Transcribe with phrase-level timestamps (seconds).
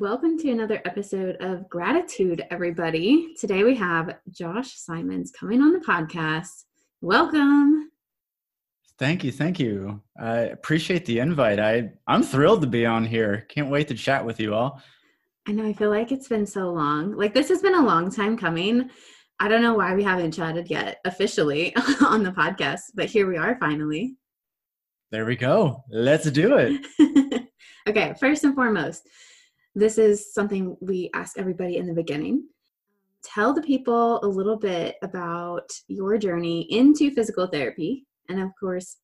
[0.00, 3.34] Welcome to another episode of Graditude, everybody.
[3.38, 6.64] Today we have Josh Simons coming on the podcast.
[7.02, 7.90] Welcome.
[8.98, 10.00] Thank you, thank you.
[10.18, 11.60] I appreciate the invite.
[11.60, 13.46] I I'm thrilled to be on here.
[13.50, 14.80] Can't wait to chat with you all.
[15.46, 15.66] I know.
[15.66, 17.14] I feel like it's been so long.
[17.14, 18.88] Like this has been a long time coming.
[19.38, 23.36] I don't know why we haven't chatted yet officially on the podcast, but here we
[23.36, 24.16] are finally.
[25.10, 25.84] There we go.
[25.90, 27.50] Let's do it.
[27.86, 29.06] okay, first and foremost,
[29.74, 32.48] this is something we ask everybody in the beginning.
[33.22, 38.06] Tell the people a little bit about your journey into physical therapy.
[38.28, 38.96] And of course,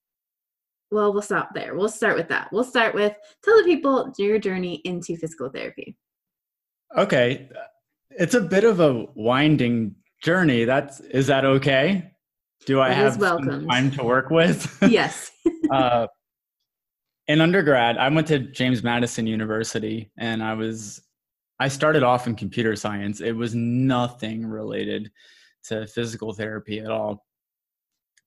[0.91, 1.75] well, we'll stop there.
[1.75, 2.49] We'll start with that.
[2.53, 3.13] We'll start with
[3.45, 5.97] tell the people your journey into physical therapy.
[6.97, 7.49] Okay.
[8.11, 10.65] It's a bit of a winding journey.
[10.65, 12.13] That's is that okay?
[12.65, 14.79] Do I have time to work with?
[14.89, 15.31] Yes.
[15.71, 16.07] uh,
[17.29, 21.01] in undergrad, I went to James Madison University and I was
[21.59, 23.21] I started off in computer science.
[23.21, 25.11] It was nothing related
[25.65, 27.25] to physical therapy at all.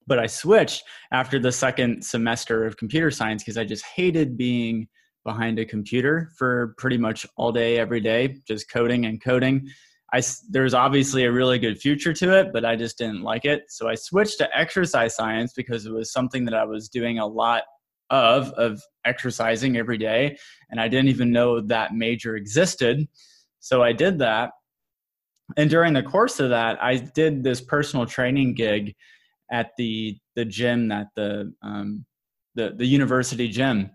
[0.08, 4.88] But I switched after the second semester of computer science because I just hated being
[5.24, 9.70] behind a computer for pretty much all day every day just coding and coding.
[10.12, 13.66] I there's obviously a really good future to it, but I just didn't like it.
[13.70, 17.28] So I switched to exercise science because it was something that I was doing a
[17.28, 17.64] lot
[18.10, 20.38] of of exercising every day
[20.70, 23.08] and i didn't even know that major existed.
[23.60, 24.52] So i did that.
[25.58, 28.96] And during the course of that i did this personal training gig
[29.52, 32.06] at the the gym that the um,
[32.56, 33.92] the the university gym.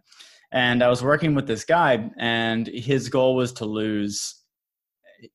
[0.53, 4.43] And i was working with this guy and his goal was to lose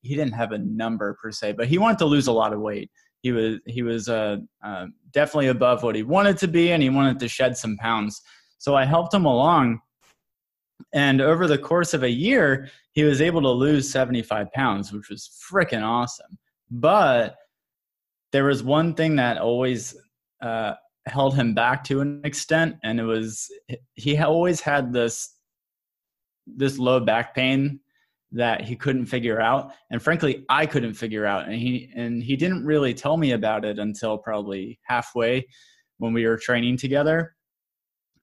[0.01, 2.59] he didn't have a number per se but he wanted to lose a lot of
[2.59, 2.91] weight.
[3.21, 6.89] He was he was uh, uh, definitely above what he wanted to be and he
[6.89, 8.21] wanted to shed some pounds
[8.59, 9.81] so I helped him along.
[10.93, 15.09] And over the course of a year, he was able to lose 75 pounds, which
[15.09, 16.37] was freaking awesome.
[16.69, 17.35] But
[18.31, 19.95] there was one thing that always
[20.41, 20.75] uh,
[21.05, 23.49] held him back to an extent, and it was
[23.95, 25.35] he always had this
[26.45, 27.79] this low back pain
[28.31, 32.35] that he couldn't figure out and frankly i couldn't figure out and he and he
[32.35, 35.45] didn't really tell me about it until probably halfway
[35.97, 37.35] when we were training together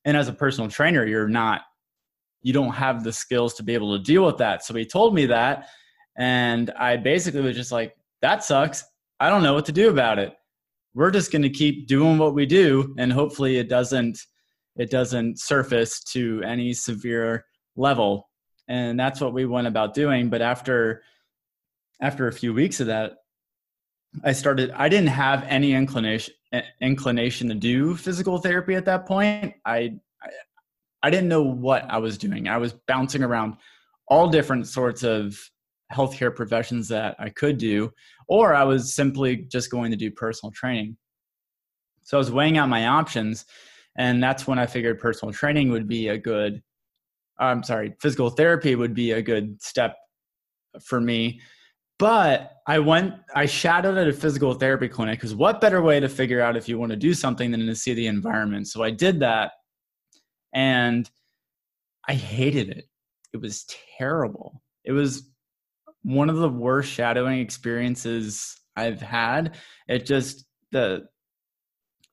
[0.06, 1.62] and as a personal trainer you're not
[2.43, 4.65] you don't have the skills to be able to deal with that.
[4.65, 5.69] So he told me that
[6.17, 8.84] and i basically was just like that sucks.
[9.21, 10.33] I don't know what to do about it.
[10.94, 14.19] We're just going to keep doing what we do and hopefully it doesn't
[14.77, 17.44] it doesn't surface to any severe
[17.77, 18.31] level.
[18.69, 20.31] And that's what we went about doing.
[20.31, 21.03] But after
[22.00, 23.15] after a few weeks of that
[24.25, 29.04] i started i didn't have any inclination eh, inclination to do physical therapy at that
[29.06, 29.54] point.
[29.65, 30.28] I, I,
[31.03, 32.49] I didn't know what I was doing.
[32.49, 33.56] I was bouncing around
[34.09, 35.37] all different sorts of
[35.93, 37.93] healthcare professions that I could do,
[38.28, 40.97] or I was simply just going to do personal training.
[42.03, 43.44] So I was weighing out my options,
[43.99, 46.62] and that's when I figured personal training would be a good.
[47.38, 49.96] I'm sorry, physical therapy would be a good step
[50.82, 51.41] for me
[51.98, 56.08] but I went, I shadowed at a physical therapy clinic because what better way to
[56.08, 58.69] figure out if you want to do something than to see the environment?
[58.69, 59.52] So I did that
[60.52, 61.08] and
[62.08, 62.84] I hated it.
[63.32, 63.66] It was
[63.98, 64.62] terrible.
[64.84, 65.31] It was
[66.02, 69.56] one of the worst shadowing experiences I've had.
[69.88, 71.06] It just, the,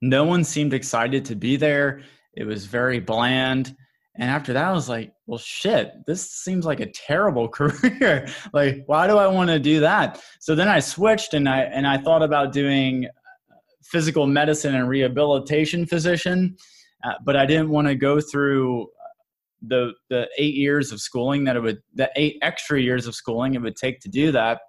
[0.02, 2.02] no one seemed excited to be there.
[2.34, 3.76] It was very bland.
[4.16, 8.28] And after that, I was like, well, shit, this seems like a terrible career.
[8.54, 10.22] like, why do I want to do that?
[10.40, 13.08] So then I switched and I, and I thought about doing
[13.84, 16.56] physical medicine and rehabilitation physician,
[17.04, 18.88] uh, but I didn't want to go through
[19.66, 23.56] the, the eight years of schooling that it would, the eight extra years of schooling
[23.56, 24.62] it would take to do that.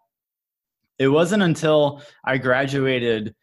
[0.99, 3.35] it wasn't until I graduated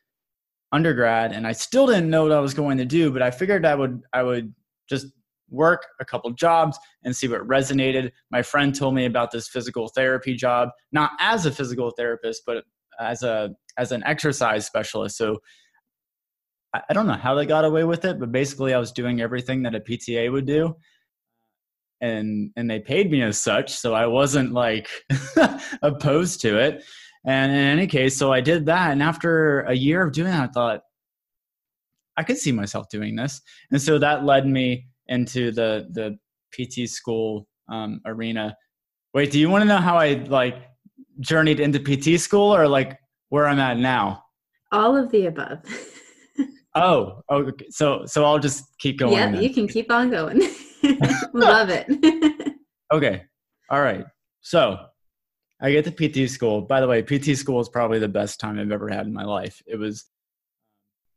[0.72, 3.66] undergrad and I still didn't know what I was going to do, but I figured
[3.66, 4.54] I would I would
[4.90, 5.08] just
[5.52, 8.12] work a couple jobs and see what resonated.
[8.32, 12.64] My friend told me about this physical therapy job, not as a physical therapist, but
[13.00, 15.18] as a as an exercise specialist.
[15.18, 15.38] So
[16.74, 19.22] I, I don't know how they got away with it, but basically I was doing
[19.22, 20.76] everything that a PTA would do.
[22.00, 24.90] And and they paid me as such, so I wasn't like
[25.84, 26.84] opposed to it.
[27.26, 28.92] And in any case, so I did that.
[28.92, 30.82] And after a year of doing that, I thought,
[32.18, 33.42] I could see myself doing this.
[33.70, 36.18] And so that led me into the the
[36.52, 38.56] PT school um, arena.
[39.14, 40.56] Wait, do you want to know how I like
[41.20, 42.98] journeyed into PT school or like
[43.30, 44.24] where I'm at now?
[44.72, 45.60] All of the above.
[46.76, 47.66] oh, okay.
[47.70, 49.14] So so I'll just keep going.
[49.14, 50.42] Yeah, you can keep on going.
[51.34, 51.88] Love it.
[52.92, 53.24] okay.
[53.70, 54.06] All right.
[54.42, 54.80] So
[55.62, 56.62] I get to PT school.
[56.62, 59.24] By the way, PT school is probably the best time I've ever had in my
[59.24, 59.62] life.
[59.68, 60.06] It was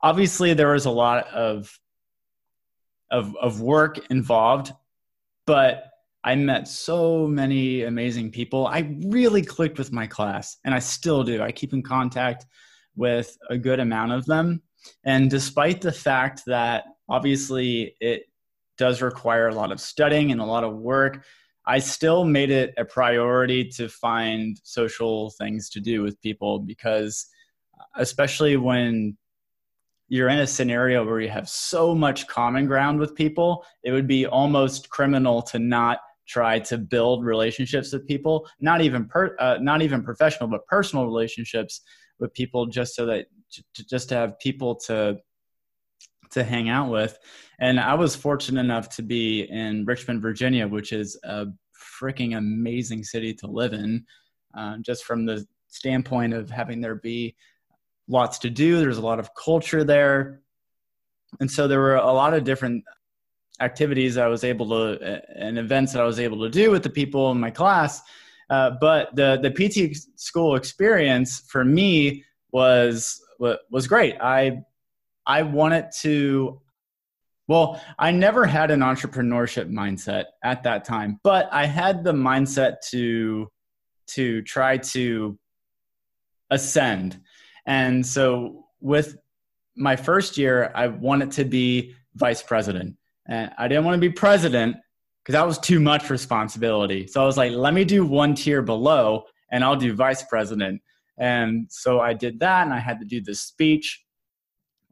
[0.03, 1.71] obviously there was a lot of
[3.15, 4.73] of of work involved,
[5.47, 5.85] but
[6.25, 8.67] I met so many amazing people.
[8.67, 11.41] I really clicked with my class, and I still do.
[11.43, 12.47] I keep in contact
[12.97, 14.63] with a good amount of them.
[15.05, 18.25] And despite the fact that obviously it
[18.79, 21.25] does require a lot of studying and a lot of work,
[21.67, 27.27] I still made it a priority to find social things to do with people because,
[27.97, 29.17] especially when
[30.09, 34.07] you're in a scenario where you have so much common ground with people, it would
[34.07, 39.59] be almost criminal to not try to build relationships with people, not even per, uh,
[39.61, 41.83] not even professional, but personal relationships
[42.19, 43.27] with people, just so that
[43.89, 45.17] just to have people to
[46.31, 47.19] to hang out with.
[47.61, 51.47] And I was fortunate enough to be in Richmond, Virginia, which is a
[52.03, 54.05] freaking amazing city to live in,
[54.57, 57.37] uh, just from the standpoint of having there be
[58.09, 58.79] lots to do.
[58.79, 60.41] There's a lot of culture there.
[61.41, 62.85] And so there were a lot of different
[63.61, 66.91] activities I was able to, and events that I was able to do with the
[66.91, 68.03] people in my class.
[68.51, 74.17] Uh, but the, the PT school experience for me was, was great.
[74.21, 74.59] I,
[75.27, 76.61] I wanted to,
[77.49, 82.77] well, I never had an entrepreneurship mindset at that time, but I had the mindset
[82.91, 83.49] to,
[84.09, 85.39] to try to
[86.51, 87.21] ascend
[87.67, 89.17] and so with
[89.77, 92.97] my first year, I wanted to be vice president.
[93.27, 94.77] And I didn't want to be president
[95.23, 97.07] because that was too much responsibility.
[97.07, 100.83] So I was like, let me do one tier below and I'll do vice president.
[101.17, 104.05] And so I did that and I had to do this speech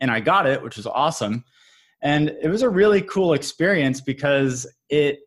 [0.01, 1.45] and I got it, which was awesome.
[2.01, 5.21] And it was a really cool experience because it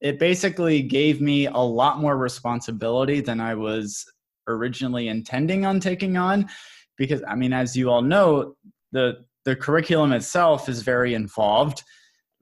[0.00, 4.04] it basically gave me a lot more responsibility than I was
[4.46, 6.48] originally intending on taking on
[6.96, 8.54] because i mean as you all know
[8.92, 11.82] the the curriculum itself is very involved.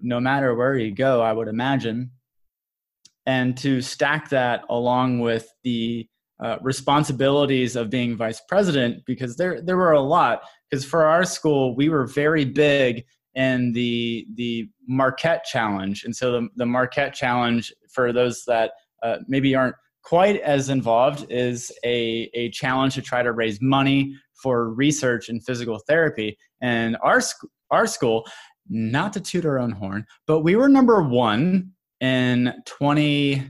[0.01, 2.11] No matter where you go i would imagine.
[3.27, 6.09] And to stack that along with the
[6.43, 10.43] uh, responsibilities of being vice president because there there were a lot.
[10.71, 13.05] Because for our school we were very big
[13.35, 16.05] in the the Marquette challenge.
[16.05, 18.73] And so the, the Marquette challenge for those that
[19.03, 24.17] uh, maybe aren't quite as involved is a, a challenge to try to raise money
[24.35, 26.37] for research in physical therapy.
[26.61, 28.27] And our, sc- our school,
[28.69, 33.43] not to toot our own horn, but we were number one in 20,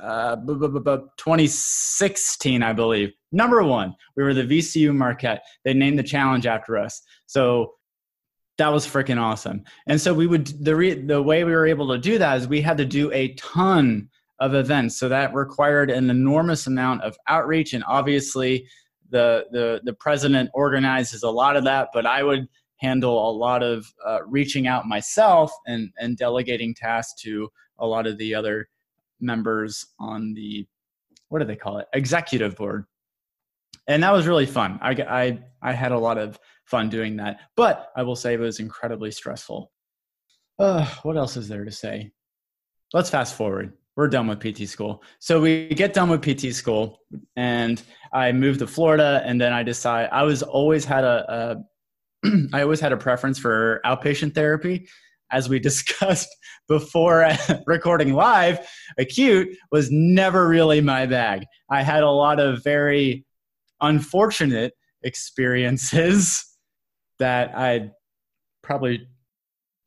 [0.00, 3.12] uh, 2016, I believe.
[3.32, 3.94] Number one.
[4.16, 5.42] We were the VCU Marquette.
[5.64, 7.02] They named the challenge after us.
[7.26, 7.74] So
[8.58, 9.64] that was freaking awesome.
[9.86, 12.48] And so we would the re, the way we were able to do that is
[12.48, 14.98] we had to do a ton of events.
[14.98, 18.68] So that required an enormous amount of outreach, and obviously,
[19.10, 21.88] the the the president organizes a lot of that.
[21.92, 27.20] But I would handle a lot of uh, reaching out myself and and delegating tasks
[27.22, 28.68] to a lot of the other
[29.20, 30.66] members on the
[31.28, 31.86] what do they call it?
[31.92, 32.84] Executive board.
[33.88, 34.78] And that was really fun.
[34.82, 38.40] I, I i had a lot of fun doing that but i will say it
[38.40, 39.70] was incredibly stressful.
[40.58, 42.10] Uh, what else is there to say?
[42.92, 45.02] Let's fast forward we're done with PT school.
[45.18, 47.00] So we get done with PT school,
[47.34, 51.64] and I moved to Florida, and then I decide I was always had a,
[52.24, 54.88] a I always had a preference for outpatient therapy.
[55.32, 56.28] As we discussed
[56.68, 57.28] before
[57.66, 61.44] recording live, acute was never really my bag.
[61.70, 63.24] I had a lot of very
[63.80, 66.44] unfortunate experiences
[67.18, 67.90] that I
[68.62, 69.08] probably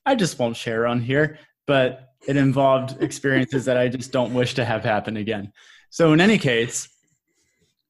[0.05, 1.37] I just won't share on here,
[1.67, 5.51] but it involved experiences that I just don't wish to have happen again.
[5.89, 6.89] So in any case,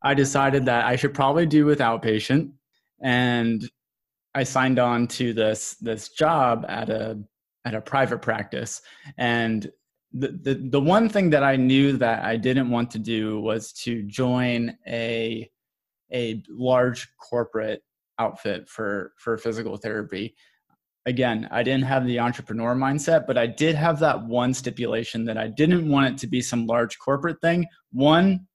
[0.02, 2.52] I decided that I should probably do with outpatient,
[3.02, 3.70] and
[4.34, 7.20] I signed on to this this job at a
[7.66, 8.82] at a private practice.
[9.18, 9.70] And
[10.14, 13.74] the, the the one thing that I knew that I didn't want to do was
[13.84, 15.50] to join a
[16.12, 17.84] a large corporate
[18.20, 20.36] outfit for for physical therapy
[21.06, 25.38] again i didn't have the entrepreneur mindset but i did have that one stipulation that
[25.38, 27.66] i didn't want it to be some large corporate thing.
[27.92, 28.48] One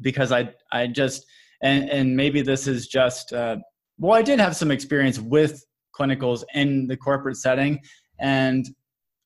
[0.00, 1.26] because i i just
[1.62, 3.56] and and maybe this is just uh,
[3.98, 5.64] well i did have some experience with
[5.98, 7.80] clinicals in the corporate setting
[8.20, 8.66] and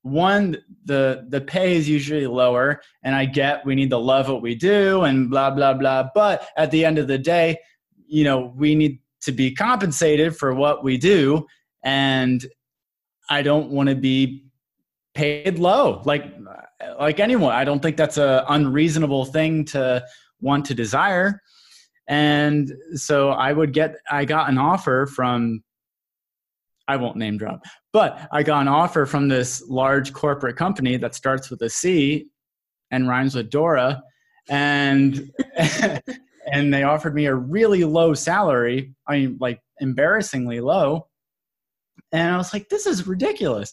[0.03, 4.43] one the the pay is usually lower and i get we need to love what
[4.43, 7.59] we do and blah blah blah but at the end of the day
[8.07, 11.45] you know we need to be compensated for what we do
[11.83, 12.47] and
[13.29, 14.45] i don't want to be
[15.15, 16.25] paid low like
[16.99, 20.05] like anyone i don't think that's a unreasonable thing to
[20.41, 21.41] want to desire
[22.09, 25.63] and so i would get i got an offer from
[26.89, 27.61] i won't name drop
[27.93, 32.27] but i got an offer from this large corporate company that starts with a c
[32.91, 34.03] and rhymes with dora
[34.49, 35.31] and
[36.53, 38.93] and they offered me a really low salary.
[39.07, 41.07] I mean, like embarrassingly low.
[42.13, 43.73] And I was like, this is ridiculous.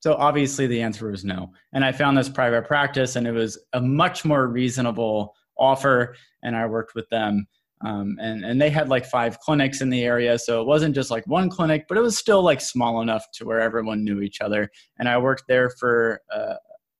[0.00, 1.52] So obviously the answer was no.
[1.72, 6.16] And I found this private practice and it was a much more reasonable offer.
[6.42, 7.46] And I worked with them.
[7.84, 10.38] Um, and, and they had like five clinics in the area.
[10.38, 13.44] So it wasn't just like one clinic, but it was still like small enough to
[13.44, 14.70] where everyone knew each other.
[14.98, 16.54] And I worked there for uh,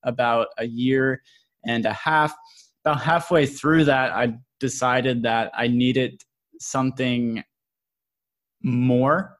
[0.05, 1.23] about a year
[1.65, 2.35] and a half.
[2.85, 6.23] About halfway through that, I decided that I needed
[6.59, 7.45] something
[8.63, 9.39] more.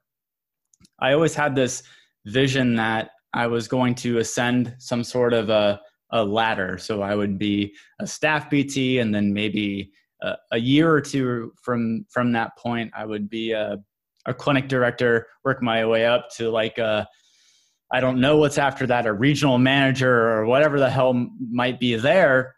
[1.03, 1.83] I always had this
[2.25, 5.81] vision that I was going to ascend some sort of a,
[6.11, 6.77] a ladder.
[6.77, 9.91] So I would be a staff PT, and then maybe
[10.21, 13.79] a, a year or two from from that point, I would be a,
[14.25, 17.07] a clinic director, work my way up to like a
[17.91, 21.95] I don't know what's after that, a regional manager or whatever the hell might be
[21.95, 22.55] there.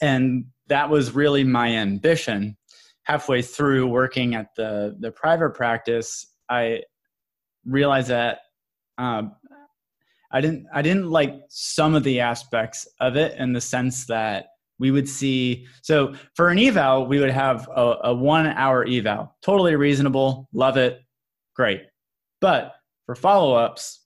[0.00, 2.56] And that was really my ambition.
[3.04, 6.82] Halfway through working at the the private practice, I
[7.66, 8.40] realized that
[8.98, 9.34] um,
[10.30, 14.46] I didn't I didn't like some of the aspects of it in the sense that
[14.78, 19.36] we would see so for an eval we would have a, a one hour eval.
[19.42, 20.48] Totally reasonable.
[20.52, 21.02] Love it.
[21.54, 21.82] Great.
[22.40, 22.74] But
[23.06, 24.00] for follow-ups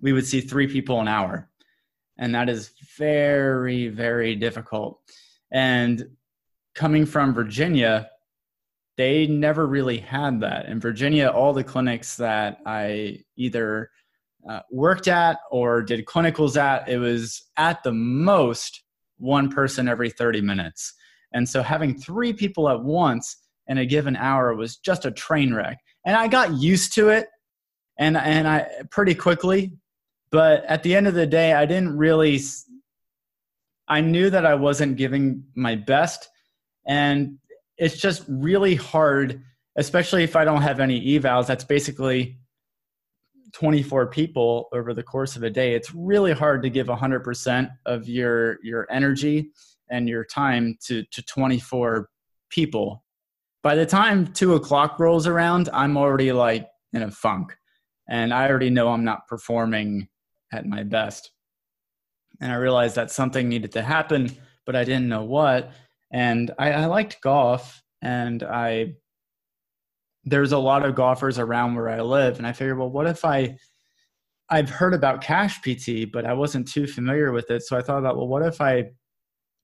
[0.00, 1.50] we would see three people an hour.
[2.18, 5.00] And that is very very difficult.
[5.52, 6.16] And
[6.74, 8.10] coming from Virginia,
[8.96, 10.66] they never really had that.
[10.66, 13.90] In Virginia, all the clinics that I either
[14.48, 18.82] uh, worked at or did clinicals at, it was at the most
[19.18, 20.94] one person every 30 minutes.
[21.32, 23.36] And so having three people at once
[23.66, 25.78] in a given hour was just a train wreck.
[26.04, 27.28] And I got used to it
[27.98, 29.72] and and I pretty quickly,
[30.30, 32.40] but at the end of the day I didn't really
[33.88, 36.28] I knew that I wasn't giving my best.
[36.86, 37.38] And
[37.78, 39.42] it's just really hard,
[39.76, 41.46] especially if I don't have any evals.
[41.46, 42.38] That's basically
[43.52, 45.74] 24 people over the course of a day.
[45.74, 49.50] It's really hard to give 100% of your, your energy
[49.90, 52.08] and your time to, to 24
[52.50, 53.04] people.
[53.62, 57.56] By the time two o'clock rolls around, I'm already like in a funk
[58.08, 60.08] and I already know I'm not performing
[60.52, 61.32] at my best
[62.40, 64.30] and I realized that something needed to happen,
[64.64, 65.72] but I didn't know what.
[66.16, 68.94] And I, I liked golf, and I
[70.24, 73.22] there's a lot of golfers around where I live, and I figured, well, what if
[73.22, 73.58] I
[74.48, 77.64] I've heard about Cash PT, but I wasn't too familiar with it.
[77.64, 78.92] So I thought about, well, what if I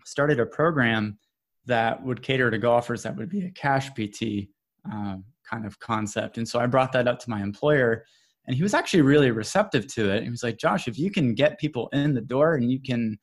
[0.05, 1.19] started a program
[1.65, 4.51] that would cater to golfers that would be a Cash PT
[4.93, 6.37] um, kind of concept?
[6.37, 8.05] And so I brought that up to my employer,
[8.47, 10.23] and he was actually really receptive to it.
[10.23, 13.17] He was like, Josh, if you can get people in the door and you can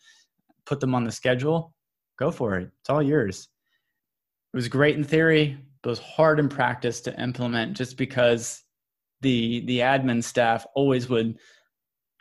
[0.66, 1.76] put them on the schedule,
[2.20, 2.70] go for it.
[2.82, 3.48] It's all yours.
[4.54, 8.62] It was great in theory, but it was hard in practice to implement just because
[9.22, 11.38] the the admin staff always would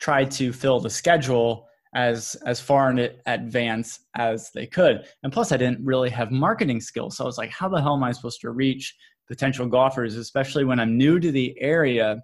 [0.01, 5.05] try to fill the schedule as as far in advance as they could.
[5.23, 7.17] And plus I didn't really have marketing skills.
[7.17, 8.95] So I was like, how the hell am I supposed to reach
[9.27, 12.21] potential golfers, especially when I'm new to the area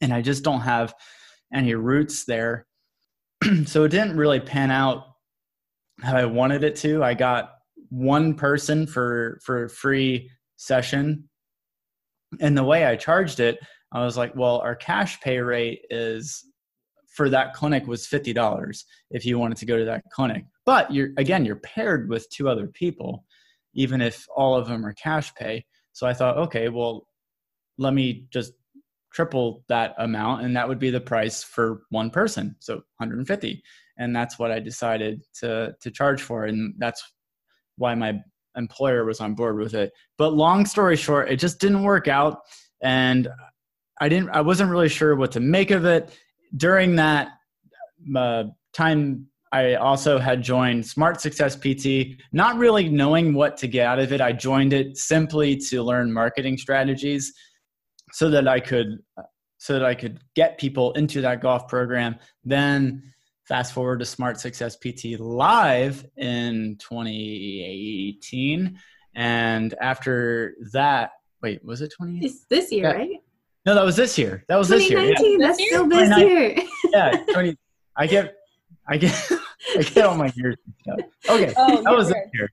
[0.00, 0.94] and I just don't have
[1.52, 2.66] any roots there.
[3.66, 5.13] so it didn't really pan out
[6.02, 7.02] how I wanted it to.
[7.04, 7.52] I got
[7.90, 11.28] one person for for a free session.
[12.40, 13.58] And the way I charged it,
[13.92, 16.44] I was like, well, our cash pay rate is
[17.14, 20.44] for that clinic was $50 if you wanted to go to that clinic.
[20.66, 23.24] But you're again, you're paired with two other people.
[23.74, 25.64] even if all of them are cash pay.
[25.92, 27.06] So I thought, okay, well,
[27.78, 28.52] let me just
[29.12, 32.56] triple that amount and that would be the price for one person.
[32.60, 33.62] So 150.
[33.98, 37.02] And that's what I decided to to charge for and that's
[37.76, 38.20] why my
[38.56, 39.92] employer was on board with it.
[40.16, 42.40] But long story short, it just didn't work out
[42.82, 43.28] and
[44.00, 46.16] I didn't I wasn't really sure what to make of it.
[46.56, 47.28] During that
[48.16, 53.86] uh, time I also had joined Smart Success PT, not really knowing what to get
[53.86, 54.20] out of it.
[54.20, 57.32] I joined it simply to learn marketing strategies
[58.10, 58.98] so that I could
[59.58, 62.16] so that I could get people into that golf program.
[62.44, 63.13] Then
[63.46, 68.78] fast forward to Smart Success PT live in 2018
[69.14, 71.10] and after that
[71.42, 72.92] wait was it 20 it's this year yeah.
[72.92, 73.10] right?
[73.66, 74.44] No that was this year.
[74.48, 75.14] That was this year yeah.
[75.38, 76.56] that's This still this year.
[76.92, 77.56] Yeah 20
[77.96, 78.34] i get
[78.88, 79.30] i get
[79.78, 80.56] i get all my years
[81.28, 82.16] okay Oh, that was good.
[82.16, 82.48] this year.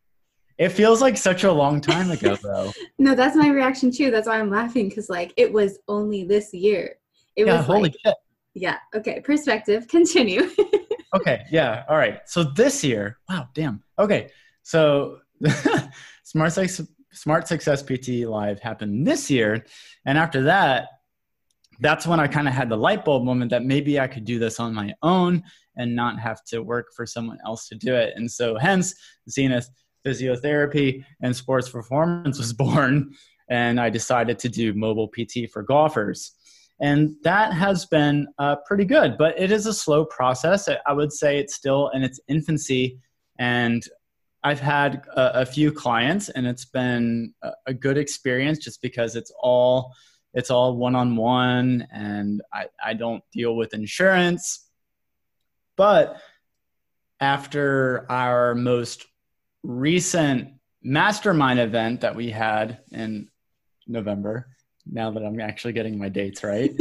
[0.57, 2.71] It feels like such a long time ago though.
[2.99, 4.11] No that's my reaction too.
[4.11, 6.97] That's why i'm laughing because like it was only this year.
[7.35, 8.15] It yeah was holy like, shit.
[8.53, 10.49] Yeah okay perspective continue
[11.13, 12.19] okay yeah all right.
[12.25, 13.83] So this year wow damn.
[13.97, 14.29] Okay
[14.63, 15.19] so
[16.23, 16.53] smart
[17.13, 19.65] smart success pt live happened this year.
[20.05, 20.87] And after that
[21.81, 24.37] that's when i kind of had the light bulb moment that maybe i could do
[24.37, 25.43] this on my own
[25.77, 28.13] and not have to work for someone else to do it.
[28.15, 28.93] And so hence
[29.29, 29.69] zenith
[30.05, 33.13] physiotherapy and sports performance was born.
[33.49, 36.33] And i decided to do mobile pt for golfers
[36.81, 40.67] and that has been uh, pretty good but it is a slow process.
[40.85, 42.99] I would say it's still in its infancy
[43.39, 43.83] and
[44.43, 49.15] i've had a, a few clients and it's been a, a, good experience just because
[49.15, 49.93] it's all
[50.33, 54.67] it's all one-on-one and I, I don't deal with insurance.
[55.75, 56.17] But
[57.19, 59.05] after our most
[59.63, 63.29] recent mastermind event that we had in
[63.87, 64.47] november
[64.85, 66.71] now that I'm actually getting my dates right.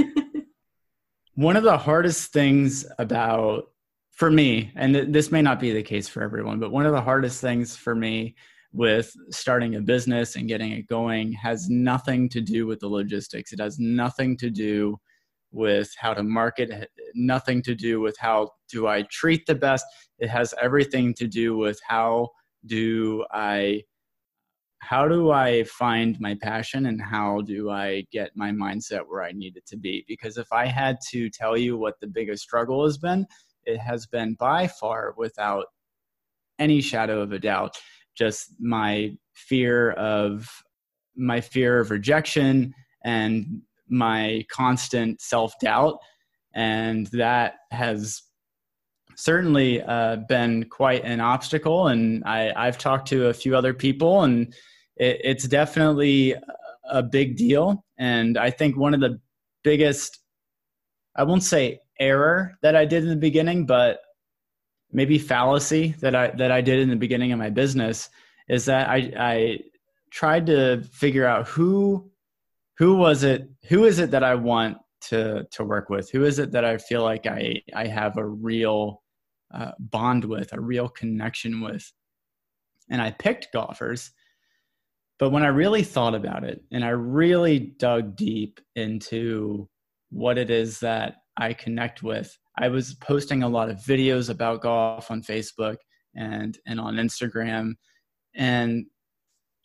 [1.34, 3.70] One of the hardest things about,
[4.10, 6.92] for me, and th- this may not be the case for everyone, but one of
[6.92, 8.34] the hardest things for me
[8.72, 13.52] with starting a business and getting it going has nothing to do with the logistics.
[13.52, 14.98] It has nothing to do
[15.52, 19.84] with how to market, nothing to do with how do I treat the best.
[20.18, 22.28] It has everything to do with how
[22.66, 23.82] do I
[24.80, 29.32] how do I find my passion and how do I get my mindset where I
[29.32, 30.04] need it to be?
[30.08, 33.26] Because if I had to tell you what the biggest struggle has been,
[33.64, 35.66] it has been by far without
[36.58, 37.76] any shadow of a doubt
[38.16, 40.48] just my fear of
[41.16, 45.98] my fear of rejection and my constant self-doubt
[46.54, 48.22] and that has
[49.20, 54.22] certainly uh, been quite an obstacle and I, i've talked to a few other people
[54.22, 54.54] and
[54.96, 56.36] it, it's definitely
[56.90, 57.84] a big deal.
[57.98, 59.20] And I think one of the
[59.64, 60.18] biggest,
[61.16, 64.00] I won't say error that I did in the beginning, but
[64.92, 68.08] maybe fallacy that I that I did in the beginning of my business
[68.48, 69.58] is that I I
[70.10, 72.10] tried to figure out who
[72.76, 76.40] who was it who is it that I want to to work with who is
[76.40, 79.02] it that I feel like I I have a real
[79.54, 81.92] uh, bond with a real connection with
[82.90, 84.10] and I picked golfers
[85.20, 89.68] but when I really thought about it and I really dug deep into
[90.08, 94.62] what it is that I connect with, I was posting a lot of videos about
[94.62, 95.76] golf on Facebook
[96.16, 97.74] and, and on Instagram.
[98.34, 98.86] And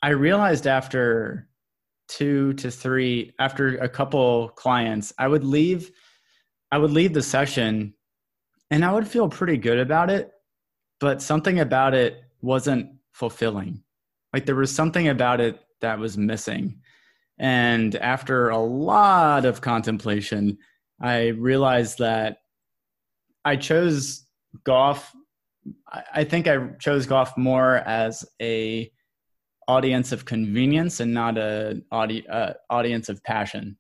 [0.04, 1.48] I realized after
[2.10, 5.90] two to three, after a couple clients, I would leave,
[6.70, 7.94] I would leave the session
[8.72, 10.32] and I would feel pretty good about it,
[11.00, 13.84] but something about it wasn't fulfilling
[14.36, 16.82] like there was something about it that was missing.
[17.40, 20.58] And after a lot of contemplation,
[21.02, 22.40] I realized that
[23.46, 24.26] I chose
[24.66, 25.10] golf.
[26.14, 28.92] I think I chose golf more as a
[29.70, 33.78] audience of convenience and not a audi- uh, audience of passion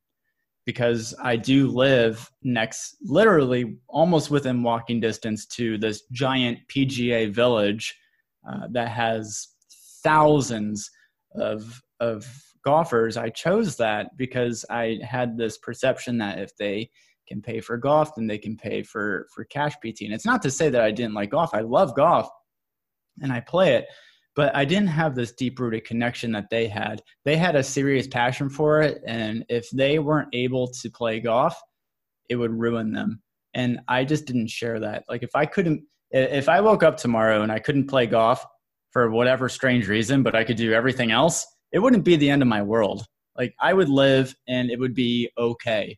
[0.65, 7.95] because I do live next, literally almost within walking distance to this giant PGA village
[8.49, 9.47] uh, that has
[10.03, 10.89] thousands
[11.35, 12.25] of of
[12.63, 13.15] golfers.
[13.15, 16.89] I chose that because i had this perception that if they
[17.27, 20.41] can pay for golf then they can pay for for cash pt and it's not
[20.41, 21.53] to say that i didn't like golf.
[21.53, 22.27] I love golf
[23.21, 23.85] and i play it
[24.35, 28.07] but i didn't have this deep rooted connection that they had they had a serious
[28.07, 31.55] passion for it and if they weren't able to play golf
[32.29, 33.21] it would ruin them
[33.53, 37.41] and i just didn't share that like if i couldn't if i woke up tomorrow
[37.41, 38.45] and i couldn't play golf
[38.95, 42.41] for whatever strange reason, but I could do everything else, it wouldn't be the end
[42.41, 43.05] of my world.
[43.37, 45.97] Like I would live and it would be okay.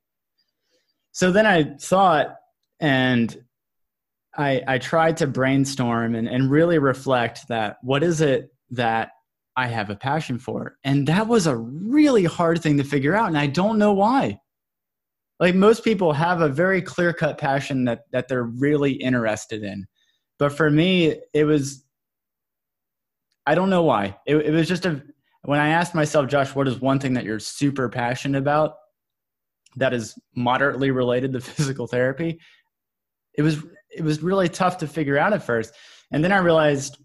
[1.11, 2.33] So then I thought
[2.79, 3.37] and
[4.37, 9.09] I, I tried to brainstorm and, and really reflect that what is it that
[9.55, 10.77] I have a passion for?
[10.83, 13.29] And that was a really hard thing to figure out.
[13.29, 14.39] And I don't know why.
[15.39, 19.87] Like most people have a very clear cut passion that, that they're really interested in.
[20.37, 21.83] But for me, it was,
[23.47, 24.17] I don't know why.
[24.27, 25.01] It, it was just a,
[25.43, 28.75] when I asked myself, Josh, what is one thing that you're super passionate about
[29.77, 32.39] that is moderately related to physical therapy?
[33.37, 35.73] It was it was really tough to figure out at first.
[36.11, 36.97] And then I realized,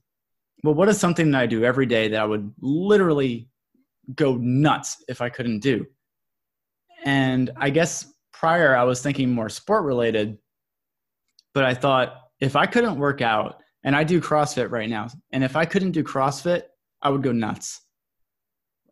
[0.63, 3.49] well, what is something that I do every day that I would literally
[4.15, 5.87] go nuts if I couldn't do?
[7.05, 10.39] And I guess prior I was thinking more sport related,
[11.55, 15.43] but I thought if I couldn't work out, and I do CrossFit right now, and
[15.43, 16.63] if I couldn't do CrossFit,
[17.01, 17.81] I would go nuts.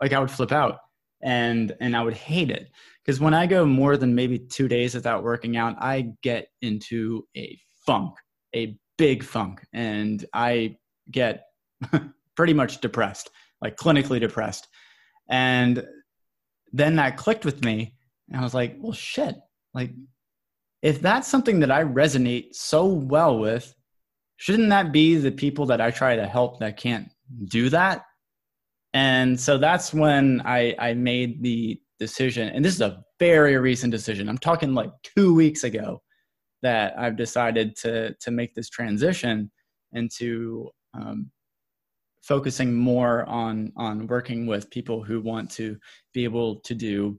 [0.00, 0.78] Like I would flip out
[1.22, 2.70] and and I would hate it
[3.04, 7.26] because when I go more than maybe 2 days without working out, I get into
[7.36, 8.14] a funk,
[8.54, 10.76] a big funk, and I
[11.10, 11.44] get
[12.36, 14.68] pretty much depressed, like clinically depressed.
[15.28, 15.86] And
[16.72, 17.94] then that clicked with me,
[18.28, 19.36] and I was like, well, shit.
[19.74, 19.92] Like,
[20.82, 23.74] if that's something that I resonate so well with,
[24.36, 27.08] shouldn't that be the people that I try to help that can't
[27.46, 28.04] do that?
[28.92, 33.92] And so that's when I, I made the decision, and this is a very recent
[33.92, 34.28] decision.
[34.28, 36.02] I'm talking like two weeks ago
[36.62, 39.50] that I've decided to to make this transition
[39.92, 41.30] into um,
[42.22, 45.76] focusing more on on working with people who want to
[46.12, 47.18] be able to do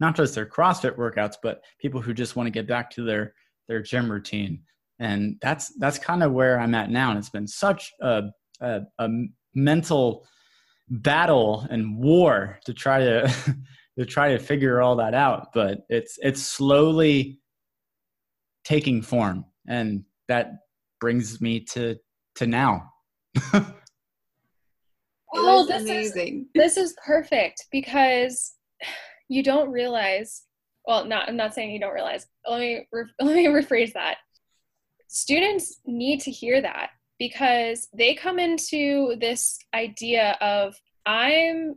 [0.00, 3.34] not just their CrossFit workouts, but people who just want to get back to their
[3.68, 4.62] their gym routine.
[4.98, 7.10] And that's that's kind of where I'm at now.
[7.10, 8.24] And it's been such a,
[8.60, 9.08] a, a
[9.54, 10.26] mental
[10.88, 13.32] battle and war to try to
[14.00, 15.48] to try to figure all that out.
[15.52, 17.38] But it's it's slowly
[18.64, 20.52] taking form and that
[21.00, 21.96] brings me to
[22.36, 22.90] to now.
[25.32, 26.48] Oh this amazing.
[26.56, 28.54] is, this is perfect because
[29.28, 30.42] you don't realize
[30.88, 32.26] well not i'm not saying you don't realize.
[32.48, 32.88] Let me
[33.20, 34.16] let me rephrase that.
[35.06, 40.74] Students need to hear that because they come into this idea of
[41.06, 41.76] i'm good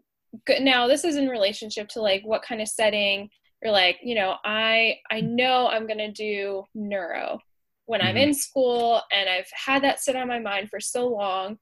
[0.61, 3.29] now this is in relationship to like what kind of setting
[3.61, 7.39] you're like you know i i know i'm going to do neuro
[7.85, 8.09] when mm-hmm.
[8.09, 11.57] i'm in school and i've had that sit on my mind for so long.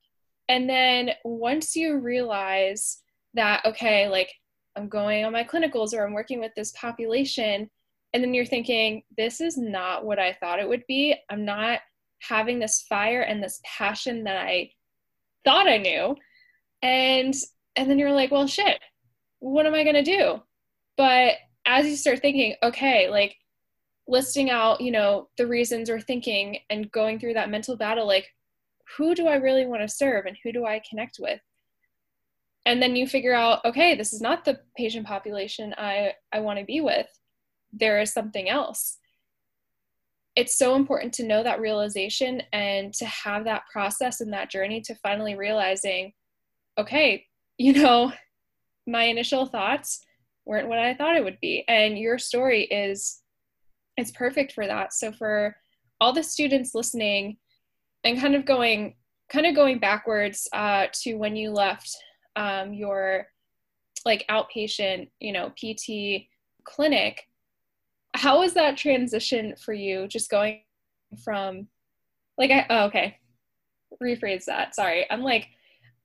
[0.50, 2.98] And then once you realize
[3.36, 4.30] that okay like
[4.76, 7.70] i'm going on my clinicals or i'm working with this population
[8.14, 11.16] and then you're thinking this is not what i thought it would be.
[11.30, 11.80] I'm not
[12.20, 14.72] having this fire and this passion that i
[15.46, 16.16] thought i knew.
[16.82, 17.34] And
[17.76, 18.80] and then you're like well shit
[19.40, 20.42] what am i going to do
[20.98, 23.38] but as you start thinking, okay, like
[24.08, 28.28] listing out, you know, the reasons or thinking and going through that mental battle, like,
[28.98, 31.40] who do I really want to serve and who do I connect with?
[32.66, 36.60] And then you figure out, okay, this is not the patient population I, I want
[36.60, 37.08] to be with.
[37.72, 38.98] There is something else.
[40.36, 44.82] It's so important to know that realization and to have that process and that journey
[44.82, 46.14] to finally realizing,
[46.78, 47.26] okay,
[47.62, 48.12] you know,
[48.88, 50.04] my initial thoughts
[50.46, 51.64] weren't what I thought it would be.
[51.68, 53.22] And your story is
[53.98, 54.94] it's perfect for that.
[54.94, 55.56] So for
[56.00, 57.38] all the students listening
[58.04, 58.96] and kind of going
[59.30, 61.96] kind of going backwards uh, to when you left
[62.36, 63.28] um, your
[64.06, 66.24] like outpatient, you know, PT
[66.64, 67.28] clinic,
[68.16, 70.08] how was that transition for you?
[70.08, 70.64] Just going
[71.24, 71.68] from
[72.40, 73.20] like I oh, okay,
[74.02, 74.74] rephrase that.
[74.74, 75.48] Sorry, I'm like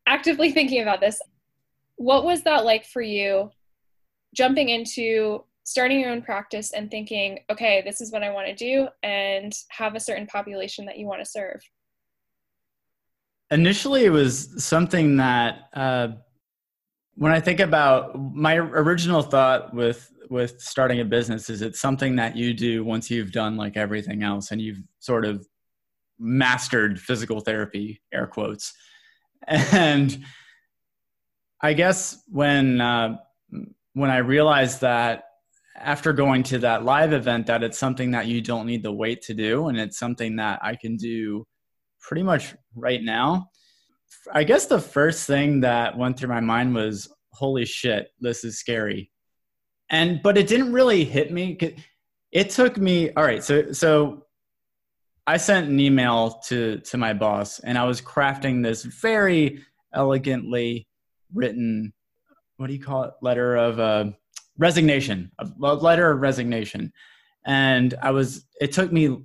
[0.06, 1.18] actively thinking about this.
[1.96, 3.50] What was that like for you
[4.34, 8.54] jumping into starting your own practice and thinking, okay, this is what I want to
[8.54, 11.60] do and have a certain population that you want to serve?
[13.50, 16.08] Initially, it was something that uh,
[17.14, 22.16] when I think about my original thought with with starting a business is it's something
[22.16, 25.46] that you do once you've done like everything else and you've sort of
[26.18, 28.72] mastered physical therapy air quotes
[29.46, 30.24] and
[31.62, 33.16] i guess when uh,
[33.96, 35.24] when I realized that
[35.74, 39.22] after going to that live event that it's something that you don't need the weight
[39.22, 41.46] to do and it's something that I can do
[41.98, 43.48] pretty much right now.
[44.30, 48.58] I guess the first thing that went through my mind was holy shit, this is
[48.58, 49.10] scary.
[49.88, 51.58] And but it didn't really hit me.
[52.32, 54.26] It took me all right, so so
[55.26, 59.64] I sent an email to to my boss, and I was crafting this very
[59.94, 60.86] elegantly
[61.34, 61.92] written,
[62.56, 64.06] what do you call it, letter of uh,
[64.58, 66.92] resignation, a letter of resignation,
[67.44, 68.44] and I was.
[68.60, 69.16] It took me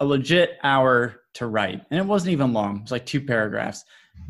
[0.00, 2.76] a legit hour to write, and it wasn't even long.
[2.76, 3.84] It was like two paragraphs,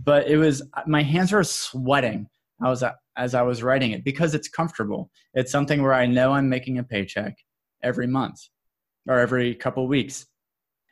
[0.04, 2.28] but it was my hands were sweating.
[2.60, 2.84] I was
[3.16, 5.10] as I was writing it because it's comfortable.
[5.34, 7.36] It's something where I know I'm making a paycheck
[7.82, 8.40] every month
[9.08, 10.26] or every couple weeks.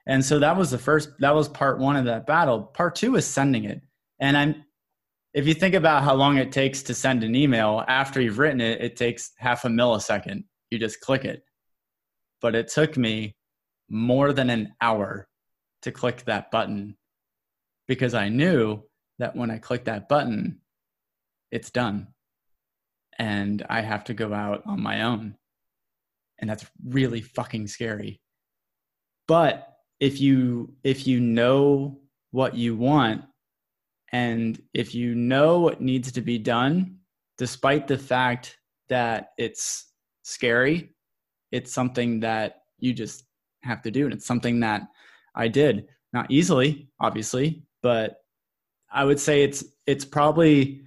[0.07, 2.63] And so that was the first that was part 1 of that battle.
[2.63, 3.81] Part 2 is sending it.
[4.19, 4.65] And I'm
[5.33, 8.61] if you think about how long it takes to send an email after you've written
[8.61, 10.45] it, it takes half a millisecond.
[10.71, 11.43] You just click it.
[12.41, 13.37] But it took me
[13.89, 15.29] more than an hour
[15.83, 16.97] to click that button
[17.87, 18.83] because I knew
[19.19, 20.61] that when I click that button,
[21.51, 22.09] it's done.
[23.19, 25.37] And I have to go out on my own.
[26.39, 28.21] And that's really fucking scary.
[29.29, 29.69] But
[30.01, 33.23] if you if you know what you want
[34.13, 36.97] and if you know what needs to be done
[37.39, 39.93] despite the fact that it's
[40.23, 40.91] scary,
[41.53, 43.25] it's something that you just
[43.63, 44.83] have to do and it's something that
[45.35, 45.87] I did.
[46.13, 48.17] Not easily, obviously, but
[48.93, 50.83] I would say it's it's probably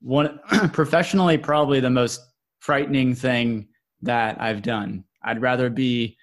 [0.00, 0.38] one
[0.72, 2.20] professionally probably the most
[2.60, 3.68] frightening thing
[4.02, 5.04] that I've done.
[5.24, 6.16] I'd rather be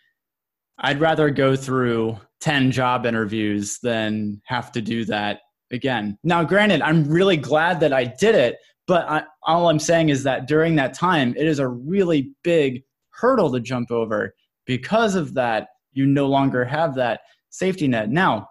[0.80, 6.18] I'd rather go through 10 job interviews than have to do that again.
[6.24, 10.24] Now granted, I'm really glad that I did it, but I, all I'm saying is
[10.24, 14.36] that during that time it is a really big hurdle to jump over.
[14.66, 18.10] Because of that, you no longer have that safety net.
[18.10, 18.50] Now,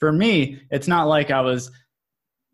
[0.00, 1.70] for me, it's not like I was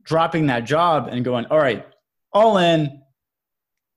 [0.02, 1.87] dropping that job and going, all right,
[2.32, 3.00] all in,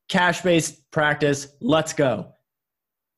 [0.09, 2.31] cash based practice, let's go.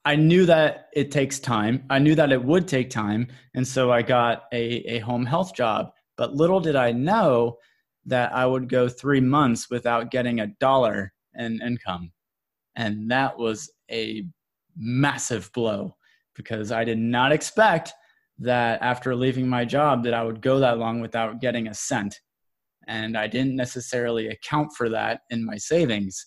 [0.05, 1.83] I knew that it takes time.
[1.89, 3.27] I knew that it would take time.
[3.53, 5.91] And so I got a, a home health job.
[6.19, 7.59] But little did I know
[8.05, 12.11] that I would go three months without getting a dollar in income.
[12.75, 14.25] And that was a
[14.75, 15.95] massive blow
[16.35, 17.93] because I did not expect
[18.39, 22.19] that after leaving my job that I would go that long without getting a cent
[22.85, 26.25] and I didn't necessarily account for that in my savings.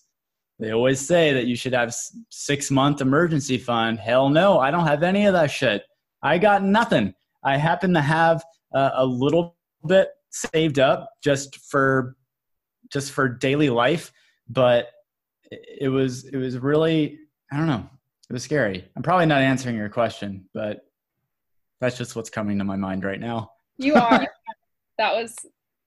[0.57, 1.95] They always say that you should have
[2.29, 3.99] six month emergency fund.
[3.99, 5.83] Hell no, I don't have any of that shit.
[6.23, 7.13] I got nothing.
[7.43, 9.55] I happen to have uh, a little
[9.87, 12.15] bit saved up just for
[12.91, 14.11] just for daily life,
[14.49, 14.89] but
[15.51, 17.19] it was it was really
[17.51, 17.87] I don't know.
[18.29, 18.89] It was scary.
[18.95, 20.85] I'm probably not answering your question, but
[21.81, 23.51] that's just what's coming to my mind right now.
[23.77, 24.25] You are.
[24.97, 25.35] that was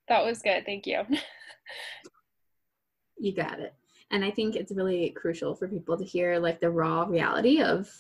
[0.09, 0.65] that was good.
[0.65, 1.03] Thank you.
[3.19, 3.75] you got it.
[4.11, 7.91] And I think it's really crucial for people to hear like the raw reality of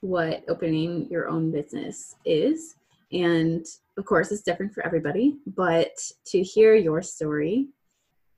[0.00, 2.76] what opening your own business is.
[3.12, 3.64] And
[3.96, 7.68] of course, it's different for everybody, but to hear your story,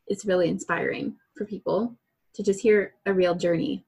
[0.07, 1.99] it's really inspiring for people
[2.35, 3.85] to just hear a real journey.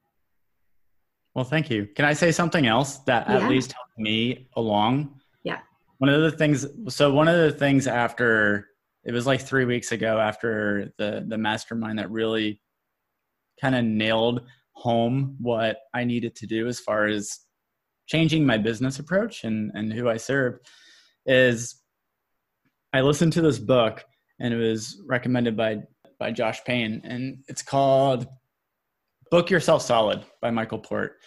[1.34, 1.86] Well, thank you.
[1.94, 3.36] Can I say something else that yeah.
[3.36, 5.20] at least helped me along?
[5.44, 5.58] Yeah.
[5.98, 8.66] One of the things, so one of the things after
[9.04, 12.60] it was like three weeks ago after the the mastermind that really
[13.60, 17.38] kind of nailed home what I needed to do as far as
[18.10, 20.58] changing my business approach and and who I serve
[21.26, 21.76] is
[22.92, 24.04] I listened to this book
[24.40, 25.82] and it was recommended by
[26.18, 28.26] by Josh Payne and it's called
[29.30, 31.18] Book Yourself Solid by Michael Port.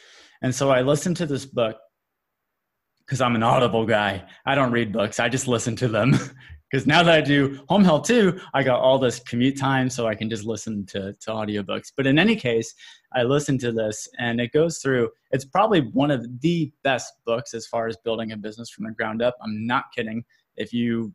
[0.42, 1.78] And so I listened to this book
[3.06, 4.24] because I'm an audible guy.
[4.46, 5.20] I don't read books.
[5.20, 6.12] I just listen to them
[6.72, 10.06] because now that I do home health too, I got all this commute time, so
[10.06, 11.94] I can just listen to, to audiobooks.
[11.96, 12.74] But in any case,
[13.16, 17.54] I listened to this and it goes through, it's probably one of the best books
[17.54, 19.36] as far as building a business from the ground up.
[19.42, 20.24] I'm not kidding.
[20.56, 21.14] If you,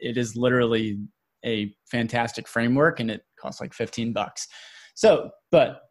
[0.00, 0.98] it is literally
[1.44, 4.48] a fantastic framework and it costs like 15 bucks.
[4.94, 5.82] So, but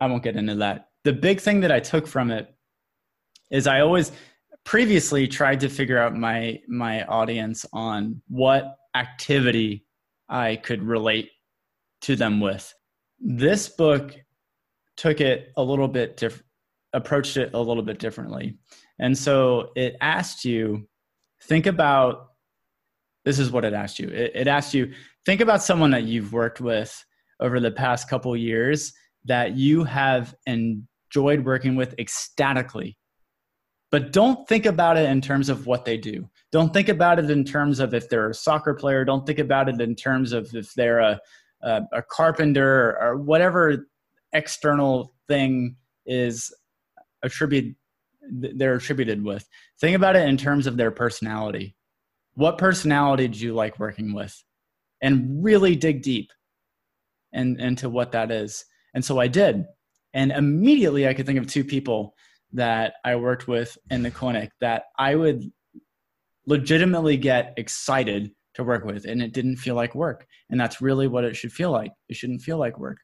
[0.00, 0.88] I won't get into that.
[1.04, 2.54] The big thing that I took from it
[3.50, 4.12] is I always,
[4.66, 9.86] previously tried to figure out my my audience on what activity
[10.28, 11.30] I could relate
[12.02, 12.74] to them with.
[13.20, 14.14] This book
[14.96, 16.44] took it a little bit different
[16.92, 18.56] approached it a little bit differently.
[18.98, 20.88] And so it asked you
[21.42, 22.28] think about
[23.26, 24.08] this is what it asked you.
[24.08, 24.92] It, it asked you
[25.26, 27.04] think about someone that you've worked with
[27.40, 28.94] over the past couple years
[29.26, 32.96] that you have enjoyed working with ecstatically
[33.92, 36.28] but don't think about it in terms of what they do.
[36.50, 39.04] Don't think about it in terms of if they're a soccer player.
[39.04, 41.20] Don't think about it in terms of if they're a,
[41.62, 43.86] a, a carpenter or whatever
[44.32, 46.54] external thing is
[47.22, 47.74] attributed
[48.28, 49.48] they're attributed with.
[49.80, 51.76] Think about it in terms of their personality.
[52.34, 54.42] What personality do you like working with?
[55.00, 56.32] And really dig deep
[57.32, 58.64] and into what that is.
[58.94, 59.64] And so I did.
[60.14, 62.14] And immediately I could think of two people
[62.52, 65.44] that I worked with in the clinic that I would
[66.46, 70.26] legitimately get excited to work with and it didn't feel like work.
[70.48, 71.92] And that's really what it should feel like.
[72.08, 72.98] It shouldn't feel like work.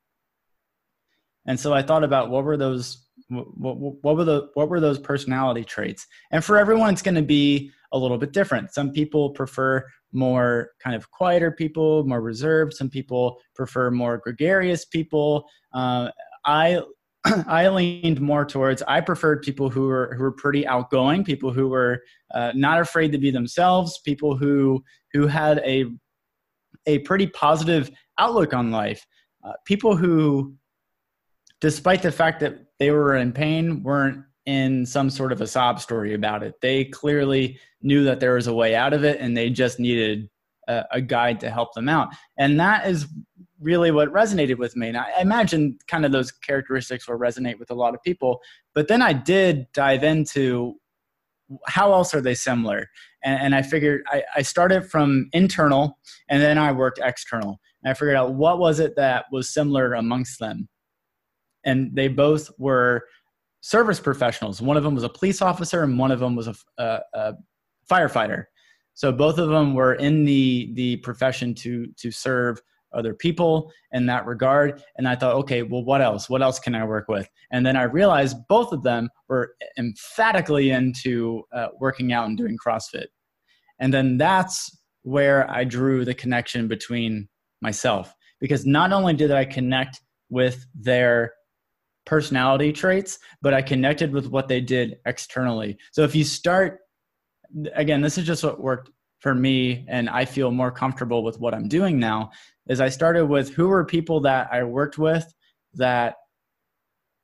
[1.47, 4.99] And so I thought about what were those what, what were the what were those
[4.99, 6.07] personality traits?
[6.31, 8.73] And for everyone it's going to be a little bit different.
[8.73, 12.75] Some people prefer more kind of quieter people, more reserved.
[12.75, 15.49] Some people prefer more gregarious people.
[15.73, 16.11] Uh,
[16.45, 16.83] I
[17.47, 21.69] I leaned more towards I preferred people who were who were pretty outgoing, people who
[21.69, 22.03] were
[22.35, 25.87] uh, not afraid to be themselves, people who who had a
[26.87, 29.07] a pretty positive outlook on life,
[29.45, 30.55] uh, people who,
[31.63, 35.81] despite the fact that they were in pain, weren't in some sort of a sob
[35.81, 36.61] story about it.
[36.61, 40.29] They clearly knew that there was a way out of it, and they just needed
[40.69, 42.09] a, a guide to help them out.
[42.37, 43.07] And that is
[43.61, 44.89] really what resonated with me.
[44.89, 48.41] And I imagine kind of those characteristics will resonate with a lot of people.
[48.75, 50.75] But then I did dive into
[51.67, 52.89] how else are they similar?
[53.23, 55.99] And, and I figured I, I started from internal
[56.29, 57.61] and then I worked external.
[57.85, 60.69] And I figured out what was it that was similar amongst them.
[61.65, 63.05] And they both were
[63.61, 64.61] service professionals.
[64.61, 67.35] One of them was a police officer and one of them was a, a, a
[67.91, 68.45] firefighter.
[68.95, 72.61] So both of them were in the the profession to to serve
[72.93, 74.83] other people in that regard.
[74.97, 76.29] And I thought, okay, well, what else?
[76.29, 77.29] What else can I work with?
[77.51, 82.59] And then I realized both of them were emphatically into uh, working out and doing
[82.59, 83.07] CrossFit.
[83.79, 87.29] And then that's where I drew the connection between
[87.61, 91.33] myself because not only did I connect with their
[92.05, 95.79] personality traits, but I connected with what they did externally.
[95.93, 96.81] So if you start,
[97.75, 101.55] again, this is just what worked for me, and I feel more comfortable with what
[101.55, 102.33] I'm doing now
[102.69, 105.33] is I started with who were people that I worked with
[105.75, 106.17] that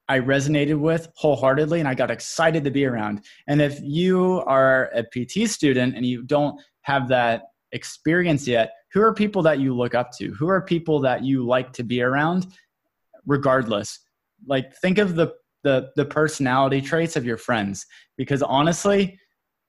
[0.08, 3.24] I resonated with wholeheartedly and I got excited to be around.
[3.46, 9.02] And if you are a PT student and you don't have that experience yet, who
[9.02, 10.32] are people that you look up to?
[10.34, 12.46] Who are people that you like to be around
[13.26, 14.00] regardless?
[14.46, 15.32] Like think of the
[15.64, 17.84] the the personality traits of your friends
[18.16, 19.18] because honestly,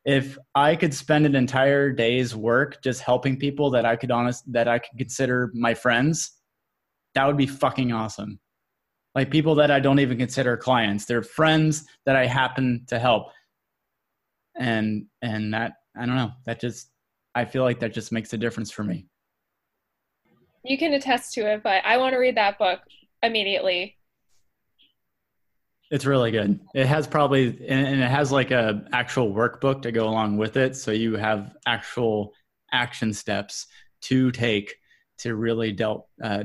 [0.06, 4.52] if I could spend an entire day's work just helping people that I could honest
[4.52, 6.32] that I could consider my friends,
[7.16, 8.40] that would be fucking awesome.
[9.16, 13.28] Like people that I don't even consider clients, they're friends that I happen to help.
[14.58, 16.92] And and that I don't know, that just
[17.36, 19.08] I feel like that just makes a difference for me.
[20.64, 22.80] You can attest to it, but I want to read that book
[23.24, 23.99] immediately.
[25.91, 26.60] It's really good.
[26.75, 30.75] It has probably and it has like a actual workbook to go along with it,
[30.75, 32.34] so you have actual
[32.71, 33.67] action steps
[34.02, 34.75] to take
[35.19, 36.43] to really delve, uh,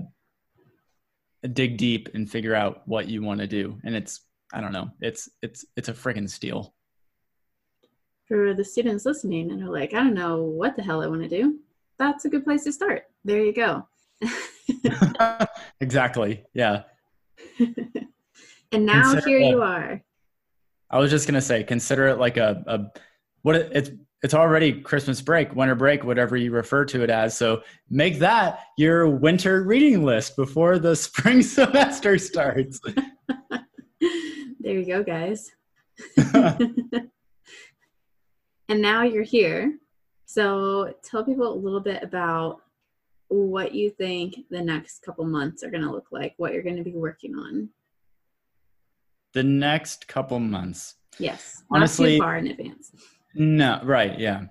[1.52, 3.78] dig deep and figure out what you want to do.
[3.85, 6.74] And it's I don't know, it's it's it's a freaking steal.
[8.26, 11.22] For the students listening and are like, I don't know what the hell I want
[11.22, 11.59] to do,
[11.98, 13.04] that's a good place to start.
[13.26, 13.87] There you go.
[15.80, 16.44] exactly.
[16.54, 16.85] Yeah.
[18.75, 20.03] And now consider here it, you are.
[20.91, 23.01] I was just gonna say, consider it like a, a
[23.43, 23.91] what it, it's
[24.25, 27.37] it's already Christmas break, winter break, whatever you refer to it as.
[27.37, 32.81] So make that your winter reading list before the spring semester starts.
[34.01, 35.51] there you go, guys.
[36.17, 37.11] and
[38.71, 39.79] now you're here.
[40.25, 42.63] So tell people a little bit about
[43.29, 46.77] what you think the next couple months are going to look like, what you're going
[46.77, 47.69] to be working on
[49.35, 50.94] the next couple months.
[51.18, 51.62] Yes.
[51.70, 52.92] Honestly, far in advance.
[53.35, 54.18] No, right.
[54.18, 54.47] Yeah.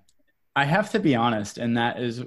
[0.56, 2.24] I have to be honest, and that is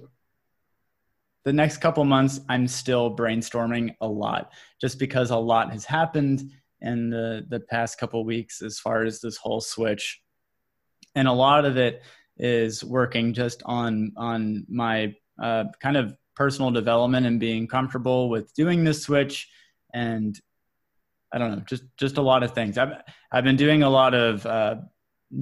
[1.47, 6.51] the next couple months, I'm still brainstorming a lot just because a lot has happened
[6.81, 10.21] in the, the past couple weeks as far as this whole switch.
[11.15, 12.03] And a lot of it
[12.37, 18.53] is working just on, on my uh, kind of personal development and being comfortable with
[18.55, 19.49] doing this switch
[19.95, 20.39] and
[21.37, 22.79] I don't know, just just a lot of things.
[22.79, 22.95] I've
[23.31, 24.77] I've been doing a lot of uh,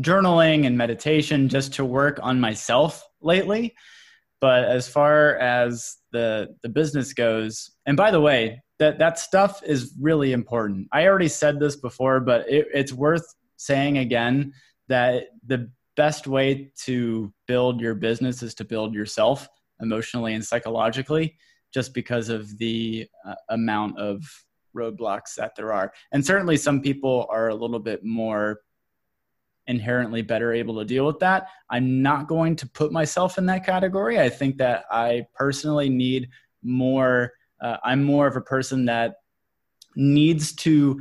[0.01, 3.77] journaling and meditation just to work on myself lately.
[4.41, 9.63] But as far as the the business goes, and by the way, that that stuff
[9.65, 10.89] is really important.
[10.93, 14.53] I already said this before, but it, it's worth saying again
[14.89, 19.47] that the best way to build your business is to build yourself
[19.81, 21.37] emotionally and psychologically
[21.73, 24.25] just because of the uh, amount of
[24.75, 25.93] roadblocks that there are.
[26.13, 28.61] And certainly some people are a little bit more
[29.67, 31.49] inherently better able to deal with that.
[31.71, 34.21] I'm not going to put myself in that category.
[34.21, 36.29] I think that I personally need
[36.63, 39.17] more, uh, I'm more of a person that
[39.97, 41.01] needs to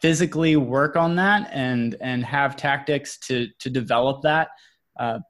[0.00, 4.48] physically work on that and and have tactics to to develop that.
[4.98, 5.20] Uh,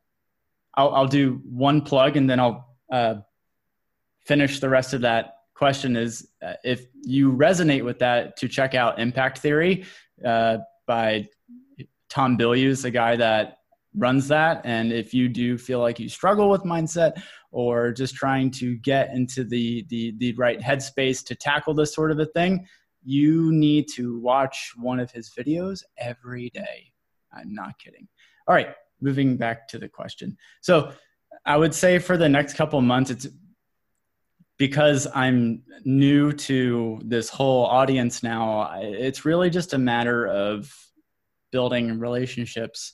[0.74, 3.16] I'll, I'll do one plug and then I'll uh,
[4.24, 8.74] finish the rest of that question is uh, if you resonate with that to check
[8.74, 9.84] out impact theory
[10.26, 10.58] uh,
[10.88, 11.24] by
[12.10, 13.58] tom bilyeu the guy that
[13.96, 17.12] runs that and if you do feel like you struggle with mindset
[17.52, 22.10] or just trying to get into the the, the right headspace to tackle this sort
[22.10, 22.66] of a thing
[23.04, 26.92] you need to watch one of his videos every day.
[27.32, 28.08] I'm not kidding.
[28.48, 30.36] All right moving back to the question.
[30.60, 30.90] So
[31.46, 33.26] i would say for the next couple months it's
[34.62, 40.72] because I'm new to this whole audience now, it's really just a matter of
[41.50, 42.92] building relationships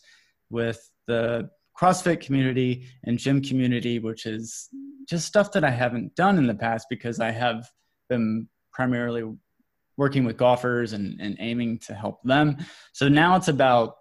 [0.49, 4.71] with the CrossFit community and gym community, which is
[5.07, 7.69] just stuff that I haven't done in the past because I have
[8.09, 9.31] been primarily
[9.99, 12.57] working with golfers and, and aiming to help them.
[12.95, 13.97] So now it's about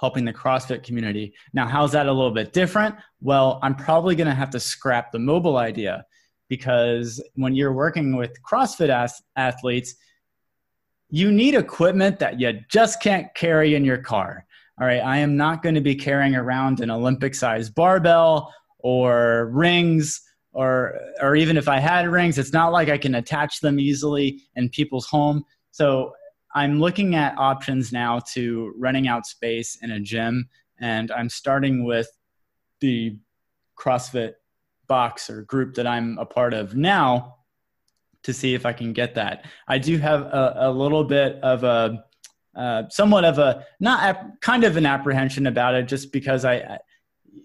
[0.00, 1.34] helping the CrossFit community.
[1.52, 2.96] Now, how's that a little bit different?
[3.20, 6.04] Well, I'm probably going to have to scrap the mobile idea
[6.50, 9.94] because when you're working with CrossFit athletes,
[11.08, 14.44] you need equipment that you just can't carry in your car.
[14.78, 19.50] All right, I am not going to be carrying around an Olympic sized barbell or
[19.52, 20.20] rings
[20.52, 24.42] or or even if I had rings, it's not like I can attach them easily
[24.56, 25.44] in people's home.
[25.70, 26.12] So
[26.56, 30.48] I'm looking at options now to renting out space in a gym
[30.80, 32.08] and I'm starting with
[32.80, 33.16] the
[33.78, 34.32] CrossFit
[34.90, 37.36] box or group that I'm a part of now
[38.24, 39.46] to see if I can get that.
[39.68, 42.04] I do have a, a little bit of a
[42.56, 46.78] uh, somewhat of a not ap- kind of an apprehension about it just because I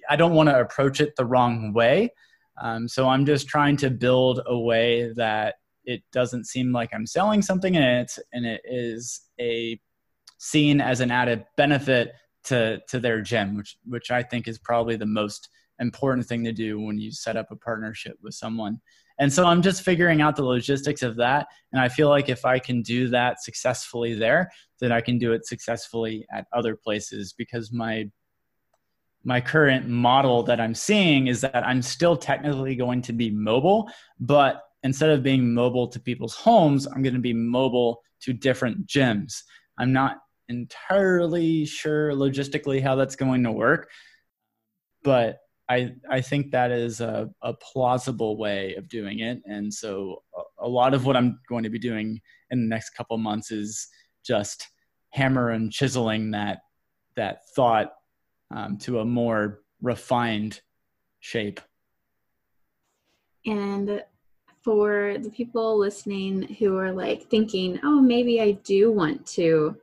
[0.09, 2.11] I don't want to approach it the wrong way.
[2.59, 7.05] Um, so I'm just trying to build a way that it doesn't seem like I'm
[7.05, 9.79] selling something and it's and it is a
[10.39, 12.13] seen as an added benefit
[12.45, 16.53] to to their gym, which which I think is probably the most important thing to
[16.53, 18.79] do when you set up a partnership with someone.
[19.19, 21.47] And so I'm just figuring out the logistics of that.
[21.71, 25.31] And I feel like if I can do that successfully there, then I can do
[25.33, 28.09] it successfully at other places because my
[29.27, 33.89] my current model that I'm seeing is that I'm still technically going to be mobile,
[34.19, 38.85] but instead of being mobile to people's homes, I'm going to be mobile to different
[38.85, 39.41] gyms.
[39.79, 40.17] I'm not
[40.47, 43.89] entirely sure logistically how that's going to work,
[45.03, 45.39] but
[45.69, 49.41] I, I think that is a, a plausible way of doing it.
[49.45, 50.21] And so
[50.59, 53.87] a, lot of what I'm going to be doing in the next couple months is
[54.23, 54.67] just
[55.09, 56.59] hammer and chiseling that,
[57.15, 57.93] that thought
[58.55, 60.61] um, to a more refined
[61.19, 61.59] shape.
[63.47, 64.03] And
[64.63, 69.77] for the people listening who are like thinking, oh, maybe I do want to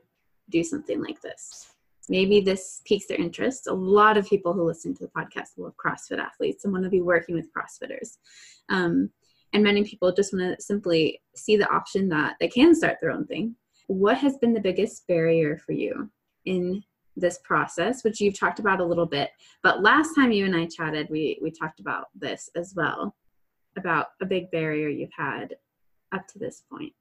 [0.49, 1.72] do something like this
[2.09, 3.67] maybe this piques their interest.
[3.67, 6.89] A lot of people who listen to the podcast love CrossFit athletes and want to
[6.89, 8.17] be working with CrossFitters.
[8.69, 9.09] Um,
[9.53, 13.11] and many people just want to simply see the option that they can start their
[13.11, 13.55] own thing.
[13.87, 16.09] What has been the biggest barrier for you
[16.45, 16.83] in
[17.15, 19.29] this process, which you've talked about a little bit?
[19.61, 23.15] But last time you and I chatted, we, we talked about this as well
[23.77, 25.55] about a big barrier you've had
[26.11, 26.93] up to this point.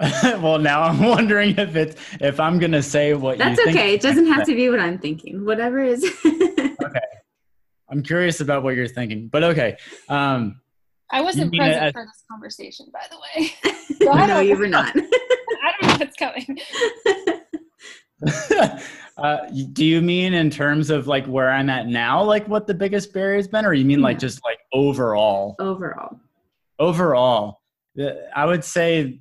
[0.22, 3.38] well, now I'm wondering if it's if I'm gonna say what.
[3.38, 3.94] That's okay.
[3.94, 5.44] It doesn't have to be what I'm thinking.
[5.44, 6.04] Whatever is.
[6.26, 7.00] okay,
[7.88, 9.76] I'm curious about what you're thinking, but okay.
[10.08, 10.60] Um,
[11.10, 13.52] I wasn't present a, for this conversation, by the way.
[14.00, 14.96] So no, you were not.
[14.96, 16.58] I don't know what's coming.
[19.18, 19.38] uh,
[19.72, 23.12] do you mean in terms of like where I'm at now, like what the biggest
[23.12, 24.06] barrier has been, or you mean yeah.
[24.06, 25.56] like just like overall?
[25.58, 26.18] Overall.
[26.78, 27.60] Overall,
[28.34, 29.20] I would say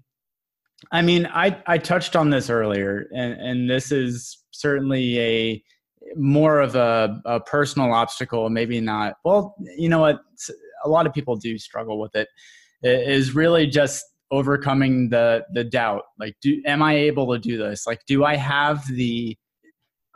[0.91, 5.63] I mean, I, I touched on this earlier, and, and this is certainly a
[6.15, 9.15] more of a, a personal obstacle, maybe not.
[9.23, 10.19] Well, you know what?
[10.85, 12.29] A lot of people do struggle with it.
[12.81, 16.03] It is really just overcoming the the doubt.
[16.19, 17.85] Like, do am I able to do this?
[17.85, 19.37] Like, do I have the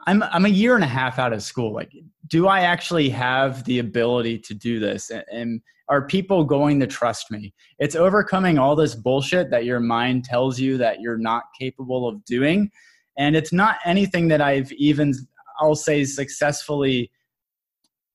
[0.05, 1.73] I'm I'm a year and a half out of school.
[1.73, 1.91] Like,
[2.27, 5.09] do I actually have the ability to do this?
[5.09, 7.53] And, and are people going to trust me?
[7.79, 12.23] It's overcoming all this bullshit that your mind tells you that you're not capable of
[12.25, 12.71] doing.
[13.17, 15.13] And it's not anything that I've even,
[15.59, 17.11] I'll say, successfully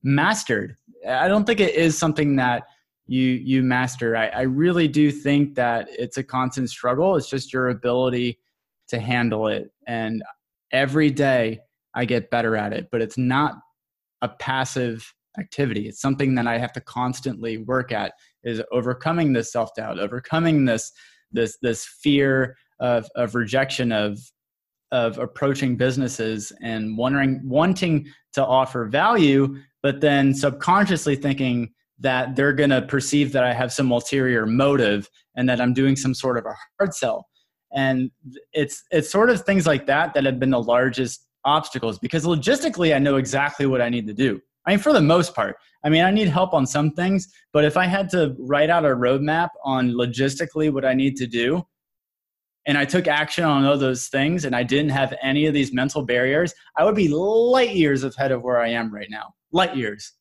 [0.02, 0.76] mastered.
[1.08, 2.64] I don't think it is something that
[3.06, 4.16] you you master.
[4.16, 7.16] I, I really do think that it's a constant struggle.
[7.16, 8.38] It's just your ability
[8.88, 9.70] to handle it.
[9.86, 10.22] And
[10.72, 11.60] every day
[11.98, 13.54] I get better at it, but it's not
[14.22, 15.88] a passive activity.
[15.88, 18.12] It's something that I have to constantly work at
[18.44, 20.92] is overcoming this self-doubt, overcoming this
[21.32, 24.18] this this fear of of rejection of
[24.92, 32.52] of approaching businesses and wondering wanting to offer value but then subconsciously thinking that they're
[32.52, 36.38] going to perceive that I have some ulterior motive and that I'm doing some sort
[36.38, 37.26] of a hard sell.
[37.72, 38.10] And
[38.52, 42.94] it's it's sort of things like that that have been the largest obstacles because logistically
[42.94, 44.40] I know exactly what I need to do.
[44.66, 47.64] I mean, for the most part, I mean, I need help on some things, but
[47.64, 51.64] if I had to write out a roadmap on logistically what I need to do,
[52.66, 55.72] and I took action on all those things, and I didn't have any of these
[55.72, 59.32] mental barriers, I would be light years ahead of where I am right now.
[59.52, 60.12] Light years.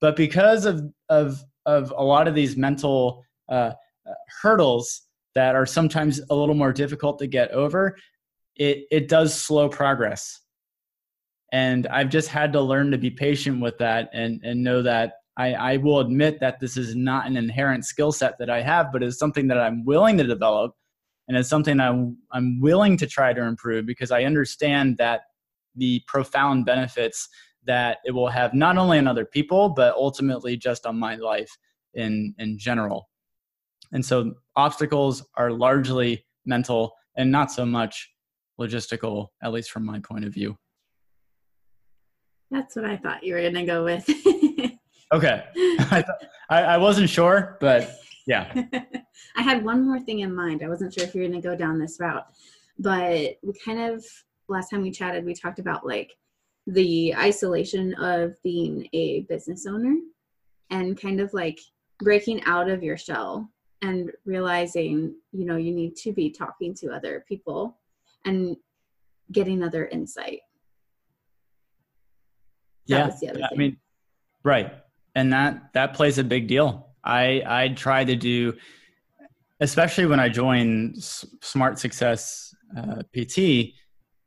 [0.00, 3.72] But because of of of a lot of these mental uh,
[4.08, 4.12] uh,
[4.42, 5.02] hurdles
[5.34, 7.96] that are sometimes a little more difficult to get over,
[8.56, 10.40] it it does slow progress.
[11.52, 15.14] And I've just had to learn to be patient with that and and know that
[15.38, 18.92] I, I will admit that this is not an inherent skill set that I have,
[18.92, 20.74] but it's something that I'm willing to develop.
[21.28, 25.22] And it's something I'm I'm willing to try to improve because I understand that
[25.76, 27.28] the profound benefits
[27.64, 31.56] that it will have not only on other people but ultimately just on my life
[31.94, 33.08] in in general.
[33.92, 38.10] And so obstacles are largely mental and not so much
[38.58, 40.56] logistical at least from my point of view
[42.50, 44.08] that's what i thought you were going to go with.
[45.12, 45.42] Okay.
[45.56, 46.04] I,
[46.50, 48.52] I, I wasn't sure but yeah.
[49.36, 50.62] I had one more thing in mind.
[50.62, 52.26] I wasn't sure if you were going to go down this route
[52.78, 54.04] but we kind of
[54.48, 56.12] last time we chatted we talked about like
[56.66, 59.96] the isolation of being a business owner
[60.70, 61.58] and kind of like
[62.00, 63.50] breaking out of your shell
[63.82, 67.78] and realizing you know you need to be talking to other people
[68.26, 68.56] and
[69.32, 70.40] getting other insight
[72.88, 73.76] yeah i mean
[74.44, 74.72] right
[75.14, 78.52] and that that plays a big deal i i try to do
[79.60, 83.74] especially when i joined smart success uh, pt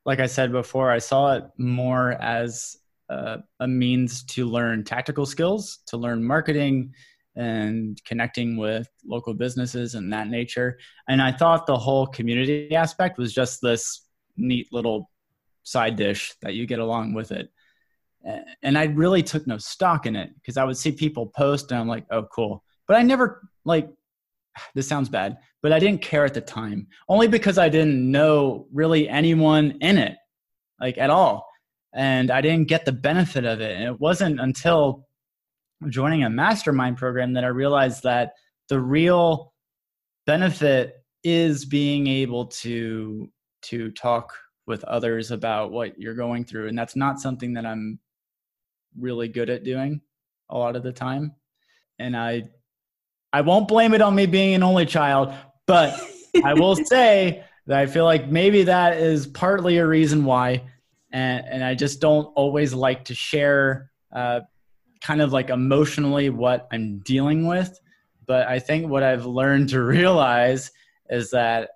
[0.05, 2.77] like I said before, I saw it more as
[3.09, 6.93] a, a means to learn tactical skills, to learn marketing
[7.35, 10.77] and connecting with local businesses and that nature.
[11.07, 14.07] And I thought the whole community aspect was just this
[14.37, 15.09] neat little
[15.63, 17.49] side dish that you get along with it.
[18.63, 21.79] And I really took no stock in it because I would see people post and
[21.79, 22.63] I'm like, oh, cool.
[22.87, 23.89] But I never like
[24.75, 28.67] this sounds bad, but I didn't care at the time, only because I didn't know
[28.71, 30.17] really anyone in it,
[30.79, 31.47] like at all.
[31.93, 33.75] And I didn't get the benefit of it.
[33.75, 35.07] And it wasn't until
[35.89, 38.33] joining a mastermind program that I realized that
[38.69, 39.53] the real
[40.25, 43.29] benefit is being able to
[43.63, 44.33] to talk
[44.67, 47.99] with others about what you're going through and that's not something that I'm
[48.99, 50.01] really good at doing
[50.49, 51.33] a lot of the time
[52.01, 52.49] and I
[53.33, 55.33] I won't blame it on me being an only child,
[55.65, 55.97] but
[56.43, 60.63] I will say that I feel like maybe that is partly a reason why.
[61.13, 64.41] And, and I just don't always like to share uh,
[65.01, 67.79] kind of like emotionally what I'm dealing with.
[68.25, 70.71] But I think what I've learned to realize
[71.09, 71.71] is that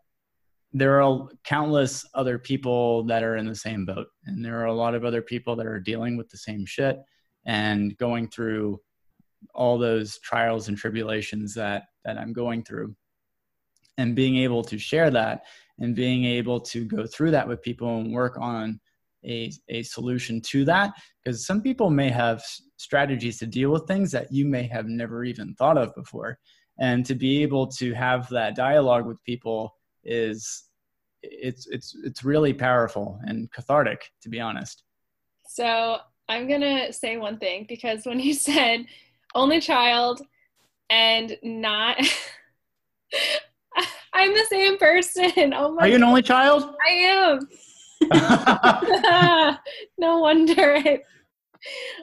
[0.76, 4.08] there are countless other people that are in the same boat.
[4.26, 7.00] And there are a lot of other people that are dealing with the same shit
[7.46, 8.82] and going through
[9.54, 12.94] all those trials and tribulations that that I'm going through
[13.98, 15.44] and being able to share that
[15.80, 18.78] and being able to go through that with people and work on
[19.24, 20.92] a, a solution to that
[21.24, 22.44] because some people may have
[22.76, 26.38] strategies to deal with things that you may have never even thought of before
[26.80, 29.74] and to be able to have that dialogue with people
[30.04, 30.65] is
[31.32, 34.84] it's it's it's really powerful and cathartic to be honest
[35.48, 35.98] so
[36.30, 38.86] i'm going to say one thing because when you said
[39.34, 40.22] only child
[40.90, 41.98] and not
[44.14, 45.54] I'm the same person.
[45.54, 46.74] Oh my Are you an only child?
[46.88, 47.40] I am.
[49.98, 51.02] no wonder it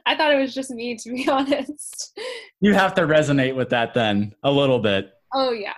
[0.05, 2.19] I thought it was just me to be honest.
[2.61, 5.13] You have to resonate with that then a little bit.
[5.33, 5.75] Oh yeah.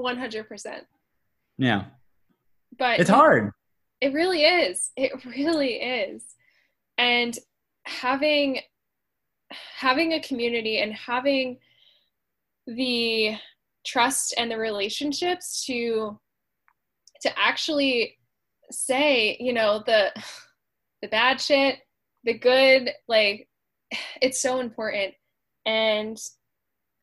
[0.00, 0.82] 100%.
[1.56, 1.84] Yeah.
[2.78, 3.50] But it's hard.
[4.00, 4.90] It really is.
[4.96, 6.22] It really is.
[6.96, 7.36] And
[7.84, 8.60] having
[9.50, 11.58] having a community and having
[12.66, 13.34] the
[13.86, 16.18] trust and the relationships to
[17.22, 18.18] to actually
[18.70, 20.12] say you know the
[21.02, 21.78] the bad shit
[22.24, 23.48] the good like
[24.20, 25.14] it's so important
[25.64, 26.18] and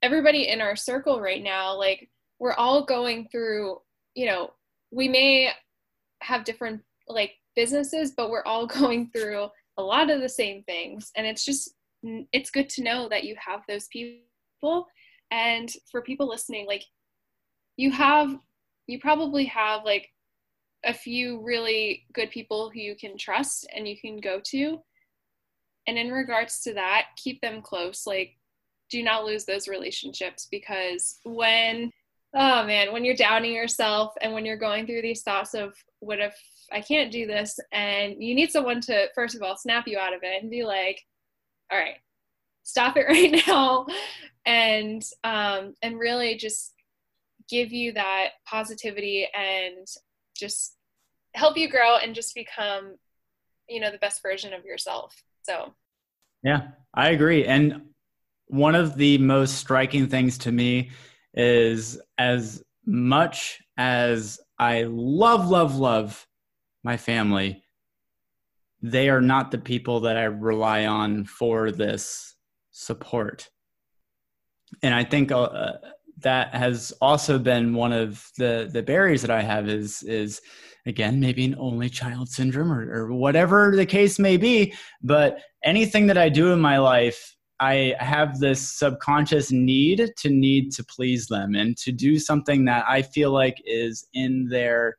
[0.03, 2.07] everybody in our circle right now like
[2.37, 3.77] we're all going through
[4.13, 4.51] you know
[4.91, 5.51] we may
[6.25, 9.47] have different like businesses, but we're all going through
[9.77, 11.11] a lot of the same things.
[11.15, 11.75] And it's just,
[12.31, 14.87] it's good to know that you have those people.
[15.31, 16.83] And for people listening, like
[17.77, 18.35] you have,
[18.87, 20.09] you probably have like
[20.85, 24.79] a few really good people who you can trust and you can go to.
[25.87, 28.05] And in regards to that, keep them close.
[28.07, 28.37] Like,
[28.89, 31.91] do not lose those relationships because when
[32.35, 36.19] oh man, when you're doubting yourself and when you're going through these thoughts of what
[36.19, 36.35] if
[36.71, 40.13] I can't do this, and you need someone to, first of all, snap you out
[40.13, 41.01] of it and be like,
[41.71, 41.95] all right,
[42.63, 43.87] stop it right now,
[44.45, 46.73] and um, and really just
[47.49, 49.87] give you that positivity and
[50.35, 50.75] just
[51.35, 52.95] help you grow and just become,
[53.69, 55.15] you know, the best version of yourself.
[55.43, 55.73] So,
[56.43, 57.45] yeah, I agree.
[57.45, 57.89] And
[58.47, 60.91] one of the most striking things to me
[61.35, 66.25] is as much as I love, love, love
[66.83, 67.63] my family,
[68.81, 72.35] they are not the people that I rely on for this
[72.71, 73.49] support.
[74.81, 75.73] And I think uh,
[76.19, 80.41] that has also been one of the the barriers that I have is is
[80.85, 84.73] again maybe an only child syndrome or, or whatever the case may be.
[85.01, 90.71] But anything that I do in my life I have this subconscious need to need
[90.73, 94.97] to please them and to do something that I feel like is in their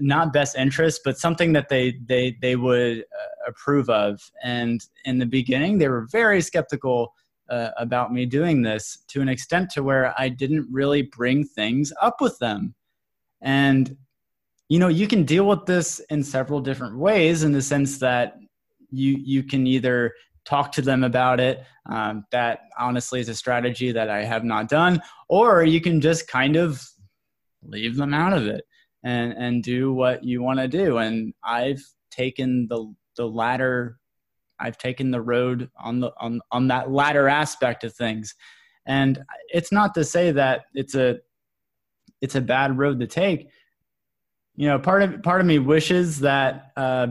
[0.00, 4.20] not best interest, but something that they they they would uh, approve of.
[4.42, 7.14] And in the beginning, they were very skeptical
[7.48, 11.92] uh, about me doing this to an extent to where I didn't really bring things
[12.00, 12.74] up with them.
[13.40, 13.96] And
[14.68, 18.36] you know, you can deal with this in several different ways in the sense that
[18.90, 20.12] you you can either
[20.44, 21.64] talk to them about it.
[21.86, 25.02] Um, that honestly is a strategy that I have not done.
[25.28, 26.82] Or you can just kind of
[27.62, 28.64] leave them out of it
[29.02, 30.98] and and do what you want to do.
[30.98, 33.98] And I've taken the the latter.
[34.58, 38.34] I've taken the road on the on on that latter aspect of things.
[38.86, 41.18] And it's not to say that it's a
[42.20, 43.48] it's a bad road to take.
[44.56, 47.08] You know, part of part of me wishes that uh,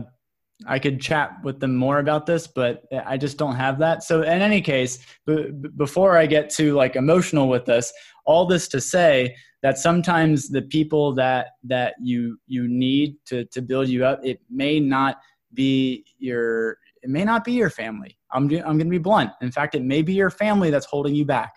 [0.66, 4.02] I could chat with them more about this, but I just don't have that.
[4.02, 7.92] So, in any case, b- before I get too like emotional with this,
[8.24, 13.60] all this to say that sometimes the people that that you you need to to
[13.62, 15.18] build you up, it may not
[15.54, 18.16] be your it may not be your family.
[18.32, 19.32] I'm I'm going to be blunt.
[19.40, 21.54] In fact, it may be your family that's holding you back.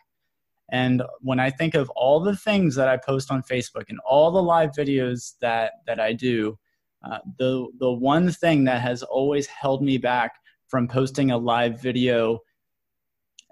[0.72, 4.32] And when I think of all the things that I post on Facebook and all
[4.32, 6.58] the live videos that that I do,
[7.04, 10.34] uh, the the one thing that has always held me back
[10.68, 12.40] from posting a live video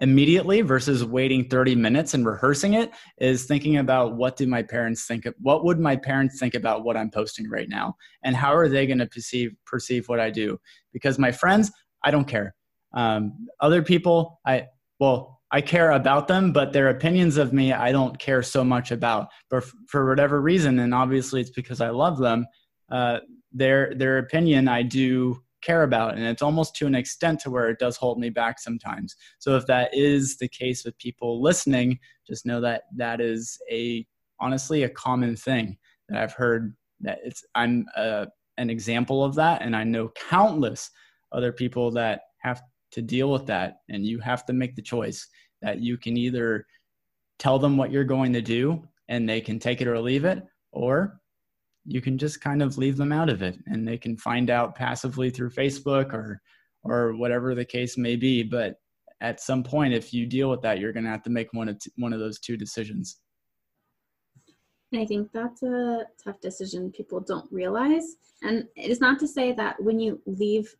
[0.00, 5.06] immediately versus waiting 30 minutes and rehearsing it is thinking about what do my parents
[5.06, 7.96] think of what would my parents think about what i'm posting right now?
[8.22, 10.58] And how are they going to perceive perceive what i do?
[10.92, 11.72] Because my friends
[12.04, 12.54] i don't care.
[12.92, 14.66] Um, other people i
[14.98, 18.90] well i care about them but their opinions of me i don't care so much
[18.90, 19.28] about.
[19.48, 22.46] But for whatever reason and obviously it's because i love them
[22.90, 23.20] uh,
[23.56, 27.68] their their opinion I do care about and it's almost to an extent to where
[27.68, 29.16] it does hold me back sometimes.
[29.38, 34.06] So if that is the case with people listening just know that that is a
[34.40, 35.76] honestly a common thing
[36.08, 38.26] that i've heard that it's i'm uh,
[38.58, 40.90] an example of that and i know countless
[41.32, 45.28] other people that have to deal with that and you have to make the choice
[45.62, 46.66] that you can either
[47.38, 50.42] tell them what you're going to do and they can take it or leave it
[50.72, 51.20] or
[51.86, 54.74] you can just kind of leave them out of it and they can find out
[54.74, 56.40] passively through Facebook or
[56.82, 58.76] or whatever the case may be but
[59.20, 61.68] at some point if you deal with that you're going to have to make one
[61.68, 63.18] of t- one of those two decisions
[64.92, 68.16] and I think that's a tough decision people don't realize.
[68.42, 70.74] And it is not to say that when you leave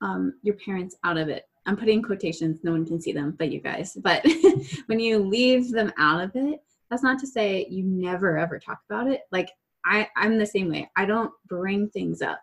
[0.00, 3.50] um, your parents out of it, I'm putting quotations, no one can see them but
[3.50, 3.96] you guys.
[4.00, 4.24] But
[4.86, 8.80] when you leave them out of it, that's not to say you never ever talk
[8.88, 9.22] about it.
[9.30, 9.50] Like
[9.84, 10.90] I, I'm the same way.
[10.96, 12.40] I don't bring things up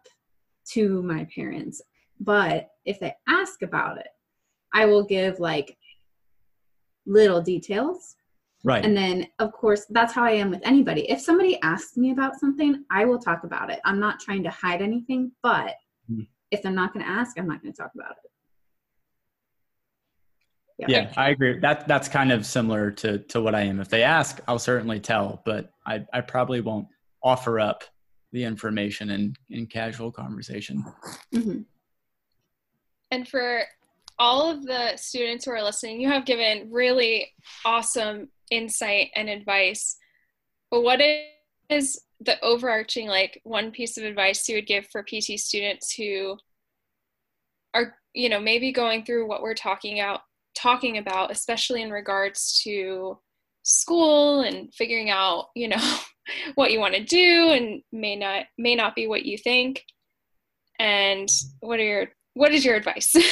[0.74, 1.82] to my parents,
[2.20, 4.08] but if they ask about it,
[4.74, 5.78] I will give like
[7.06, 8.16] little details.
[8.64, 8.86] Right.
[8.86, 11.10] And then, of course, that's how I am with anybody.
[11.10, 13.80] If somebody asks me about something, I will talk about it.
[13.86, 15.74] I'm not trying to hide anything, but
[16.12, 16.28] mm.
[16.52, 18.32] if they're not going to ask, I'm not going to talk about it.
[20.78, 21.60] Yeah, yeah I agree.
[21.60, 23.80] That that's kind of similar to to what I am.
[23.80, 26.88] If they ask, I'll certainly tell, but I I probably won't
[27.24, 27.84] offer up
[28.32, 30.84] the information in, in casual conversation.
[31.34, 31.62] Mm-hmm.
[33.12, 33.64] And for
[34.18, 37.32] all of the students who are listening, you have given really
[37.66, 39.98] awesome insight and advice.
[40.70, 41.02] But what
[41.70, 46.38] is the overarching like one piece of advice you would give for pt students who
[47.74, 50.22] are you know maybe going through what we're talking about,
[50.54, 53.18] talking about especially in regards to
[53.64, 55.98] school and figuring out you know
[56.56, 59.84] what you want to do and may not may not be what you think.
[60.80, 63.16] And what are your what is your advice?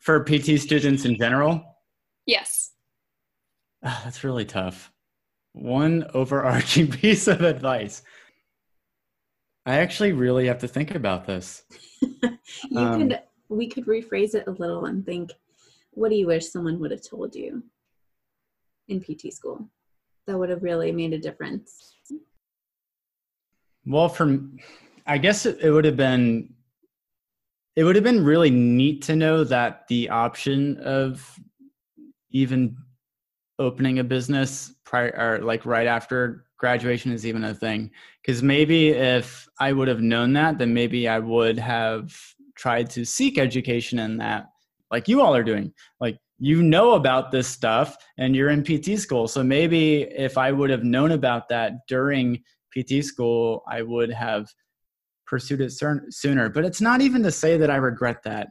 [0.00, 1.76] For pt students in general?
[2.26, 2.72] Yes.
[3.84, 4.92] Oh, that's really tough.
[5.52, 8.02] One overarching piece of advice.
[9.66, 11.62] I actually really have to think about this.
[12.70, 15.32] You um, could we could rephrase it a little and think
[15.90, 17.62] what do you wish someone would have told you
[18.88, 19.68] in pt school.
[20.26, 21.94] That would have really made a difference.
[23.86, 24.58] Well from
[25.06, 26.52] i guess it, it would have been
[27.74, 31.38] it would have been really neat to know that the option of
[32.30, 32.76] even
[33.58, 37.90] opening a business prior or like right after graduation is even a thing.
[38.20, 42.14] Because maybe if i would have known that then maybe i would have
[42.56, 44.48] tried to seek education in that
[44.90, 45.72] like you all are doing.
[46.00, 49.28] Like you know about this stuff and you're in pt school.
[49.28, 54.46] So maybe if i would have known about that during pt school i would have
[55.26, 56.48] pursued it sooner.
[56.48, 58.48] But it's not even to say that i regret that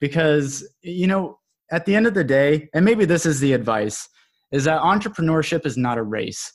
[0.00, 1.38] because you know
[1.72, 4.08] at the end of the day and maybe this is the advice
[4.52, 6.52] is that entrepreneurship is not a race.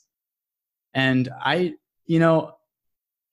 [0.93, 1.73] And i
[2.05, 2.51] you know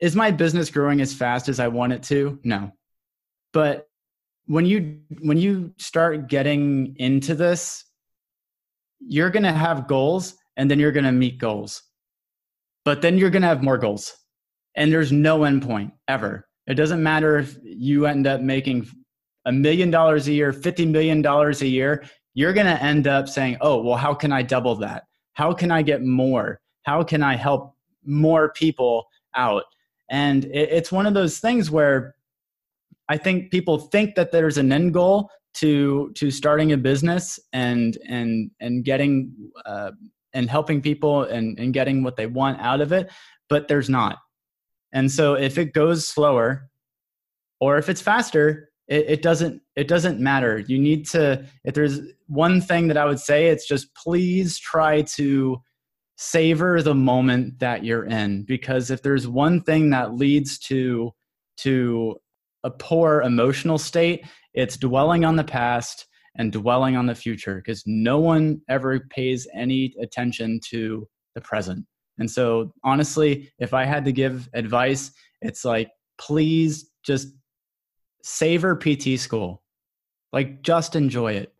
[0.00, 2.40] is my business growing as fast as i want it to?
[2.44, 2.72] No.
[3.53, 3.86] But
[4.53, 7.86] when you when you start getting into this
[9.00, 11.82] you're going to have goals and then you're going to meet goals
[12.84, 14.14] but then you're going to have more goals
[14.74, 16.46] and there's no end point ever.
[16.66, 18.88] It doesn't matter if you end up making
[19.46, 23.28] a million dollars a year 50 million dollars a year you're going to end up
[23.28, 25.05] saying oh well how can i double that?
[25.32, 26.61] How can i get more?
[26.82, 27.74] How can i help
[28.05, 29.64] more people out?
[30.11, 32.16] And it's one of those things where
[33.12, 37.98] I think people think that there's an end goal to to starting a business and
[38.08, 39.34] and and getting
[39.66, 39.90] uh,
[40.32, 43.10] and helping people and and getting what they want out of it,
[43.50, 44.16] but there's not.
[44.94, 46.70] And so if it goes slower,
[47.60, 50.60] or if it's faster, it, it doesn't it doesn't matter.
[50.60, 55.02] You need to if there's one thing that I would say, it's just please try
[55.16, 55.58] to
[56.16, 61.12] savor the moment that you're in because if there's one thing that leads to
[61.58, 62.16] to
[62.64, 66.06] a poor emotional state, it's dwelling on the past
[66.36, 71.84] and dwelling on the future because no one ever pays any attention to the present.
[72.18, 77.28] And so, honestly, if I had to give advice, it's like, please just
[78.22, 79.62] savor PT school.
[80.32, 81.52] Like, just enjoy it.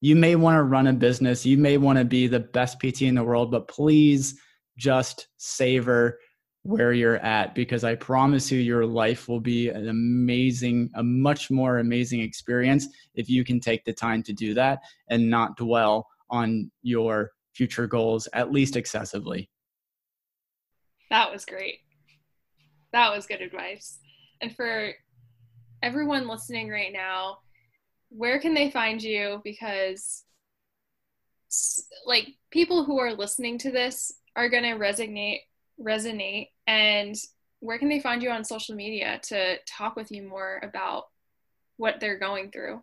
[0.00, 3.02] You may want to run a business, you may want to be the best PT
[3.02, 4.38] in the world, but please
[4.76, 6.18] just savor
[6.64, 11.50] where you're at because I promise you your life will be an amazing, a much
[11.50, 16.08] more amazing experience if you can take the time to do that and not dwell
[16.30, 19.50] on your future goals, at least excessively.
[21.10, 21.80] That was great.
[22.92, 23.98] That was good advice.
[24.40, 24.92] And for
[25.82, 27.40] everyone listening right now,
[28.08, 29.42] where can they find you?
[29.44, 30.24] Because,
[32.06, 35.40] like, people who are listening to this are going to resonate
[35.80, 37.14] resonate and
[37.60, 41.04] where can they find you on social media to talk with you more about
[41.76, 42.82] what they're going through?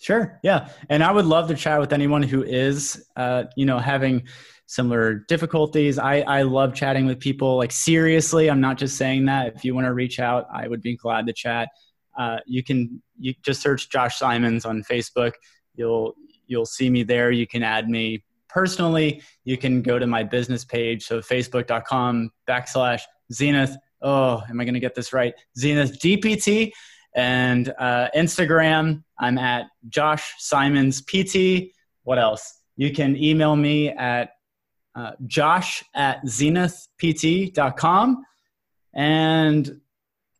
[0.00, 0.68] Sure yeah.
[0.88, 4.24] And i would love to chat with anyone who is uh, you know having
[4.66, 5.98] similar difficulties.
[5.98, 7.56] I i love chatting with people.
[7.56, 9.54] Like seriously i'm not just saying that.
[9.54, 11.68] If you want to reach out i would be glad to chat.
[12.18, 15.32] Uh, you can you just search josh simons on facebook.
[15.74, 16.14] You'll
[16.46, 17.30] you'll see me there.
[17.30, 21.04] You can add me personally, you can go to my business page.
[21.04, 23.76] So facebook.com backslash Zenith.
[24.00, 25.34] Oh, am I going to get this right?
[25.58, 26.72] Zenith DPT.
[27.14, 31.72] And uh, Instagram, I'm at Josh Simons PT.
[32.04, 32.60] What else?
[32.76, 34.30] You can email me at
[34.94, 38.24] uh, josh at zenithpt.com.
[38.94, 39.80] And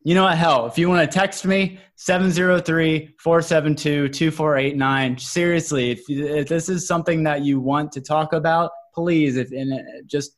[0.04, 0.36] you know what?
[0.36, 5.18] Hell, if you want to text me, 703 472 2489.
[5.18, 9.72] Seriously, if, if, this is something that you want to talk about, please if, and
[9.72, 10.36] uh, just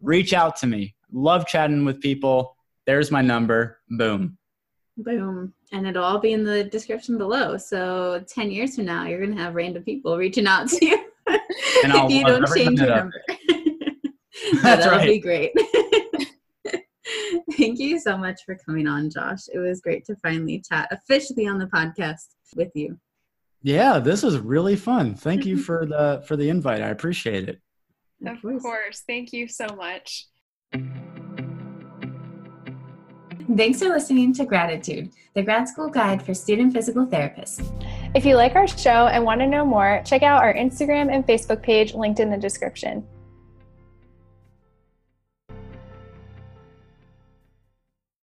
[0.00, 0.94] reach out to me.
[1.12, 2.56] Love chatting with people.
[2.86, 3.80] There's my number.
[3.88, 4.38] Boom.
[4.96, 5.52] Boom.
[5.72, 7.56] And it'll all be in the description below.
[7.56, 11.04] So 10 years from now, you're going to have random people reaching out to you
[11.26, 13.22] if you don't change your number.
[14.62, 15.08] That's That'll right.
[15.08, 15.52] be great.
[17.56, 19.42] Thank you so much for coming on, Josh.
[19.52, 22.26] It was great to finally chat officially on the podcast
[22.56, 22.98] with you.
[23.62, 25.14] Yeah, this was really fun.
[25.14, 26.82] Thank you for the for the invite.
[26.82, 27.60] I appreciate it.
[28.26, 28.62] Of, of course.
[28.62, 29.02] course.
[29.06, 30.28] Thank you so much.
[33.56, 37.62] Thanks for listening to Graditude, the grad school guide for student physical therapists.
[38.14, 41.26] If you like our show and want to know more, check out our Instagram and
[41.26, 43.06] Facebook page linked in the description.